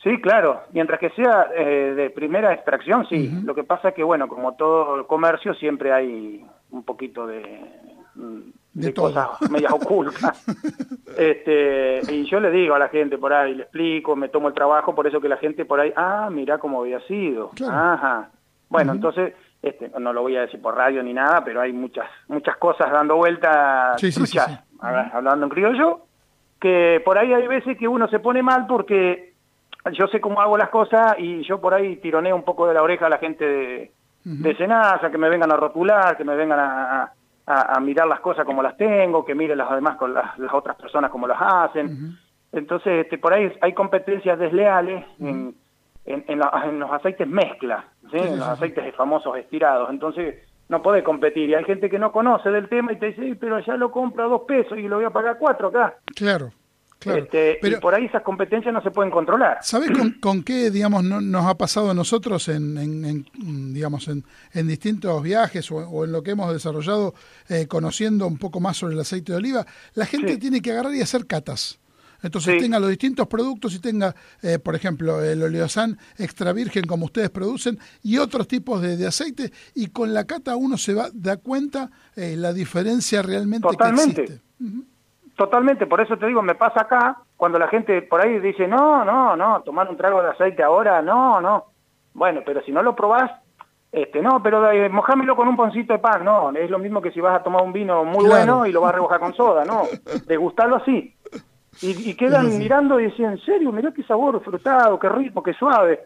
[0.02, 3.30] Sí, claro, mientras que sea de primera extracción, sí.
[3.44, 7.60] Lo que pasa es que, bueno, como todo comercio, siempre hay un poquito de
[8.74, 10.44] de, cosas medias ocultas.
[11.16, 14.54] este, y yo le digo a la gente por ahí, le explico, me tomo el
[14.54, 17.52] trabajo, por eso que la gente por ahí, ah, mira cómo había sido.
[17.68, 18.30] Ajá.
[18.68, 22.06] Bueno, entonces, este, no lo voy a decir por radio ni nada, pero hay muchas
[22.28, 24.02] muchas cosas dando vueltas,
[25.12, 26.00] hablando en criollo,
[26.60, 29.34] que por ahí hay veces que uno se pone mal porque
[29.92, 32.82] yo sé cómo hago las cosas y yo por ahí tironeo un poco de la
[32.82, 33.92] oreja a la gente de,
[34.24, 37.12] de Senasa, que me vengan a rotular, que me vengan a a,
[37.80, 41.26] mirar las cosas como las tengo, que mire las demás con las, otras personas como
[41.26, 42.16] las hacen.
[42.52, 45.54] Entonces, este, por ahí hay competencias desleales en,
[46.06, 46.38] en,
[46.78, 49.90] los aceites mezcla, en los aceites famosos estirados.
[49.90, 50.36] Entonces,
[50.68, 51.50] no puede competir.
[51.50, 54.24] Y hay gente que no conoce del tema y te dice, pero ya lo compro
[54.24, 55.96] a dos pesos y lo voy a pagar cuatro acá.
[56.16, 56.50] Claro.
[57.00, 59.58] Este, pero, y por ahí esas competencias no se pueden controlar.
[59.62, 59.90] ¿Sabes
[60.20, 63.24] con, qué, digamos, nos ha pasado a nosotros en,
[63.74, 67.14] digamos, en, distintos viajes o, en lo que hemos desarrollado
[67.48, 69.66] eh, conociendo un poco más sobre el aceite de oliva?
[69.94, 71.80] La gente tiene que agarrar y hacer catas.
[72.22, 77.04] Entonces tenga los distintos productos y tenga, eh, por ejemplo, el oleosan extra virgen como
[77.04, 81.36] ustedes producen y otros tipos de, aceite y con la cata uno se va da
[81.36, 84.40] cuenta eh, la diferencia realmente que existe.
[85.36, 89.04] Totalmente, por eso te digo, me pasa acá, cuando la gente por ahí dice, no,
[89.04, 91.64] no, no, tomar un trago de aceite ahora, no, no.
[92.12, 93.32] Bueno, pero si no lo probás,
[93.90, 97.10] este, no, pero eh, mojámelo con un poncito de pan, no, es lo mismo que
[97.10, 99.64] si vas a tomar un vino muy bueno y lo vas a remojar con soda,
[99.64, 99.82] no,
[100.26, 101.16] degustarlo así.
[101.82, 105.52] Y, y quedan mirando y decían, en serio, mirá qué sabor frutado, qué rico, qué
[105.54, 106.00] suave.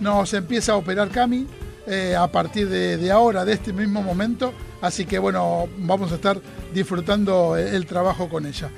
[0.00, 1.46] Nos empieza a operar Cami
[1.86, 4.52] eh, a partir de, ahora, de este mismo momento.
[4.82, 6.38] Así que bueno, vamos a estar
[6.74, 8.70] disfrutando el trabajo con ella.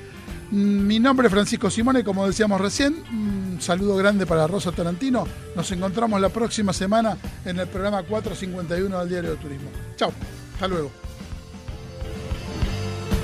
[0.51, 5.27] Mi nombre es Francisco Simone, como decíamos recién, un saludo grande para Rosa Tarantino.
[5.55, 9.69] Nos encontramos la próxima semana en el programa 451 del Diario de Turismo.
[9.97, 10.11] Chao,
[10.55, 10.91] hasta luego.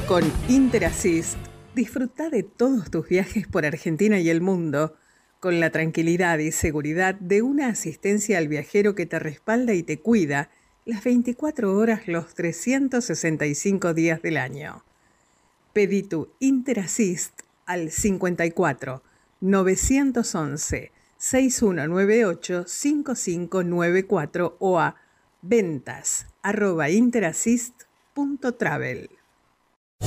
[0.06, 1.38] Con Interassist,
[1.74, 4.94] disfruta de todos tus viajes por Argentina y el mundo
[5.40, 9.98] con la tranquilidad y seguridad de una asistencia al viajero que te respalda y te
[9.98, 10.50] cuida
[10.84, 14.84] las 24 horas los 365 días del año.
[15.74, 19.02] Pedí tu Interassist al 54
[19.40, 24.94] 911 6198 5594 o a
[25.42, 29.10] ventas arroba interassist.travel.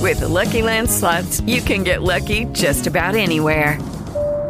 [0.00, 3.78] With Lucky Land slots, you can get lucky just about anywhere.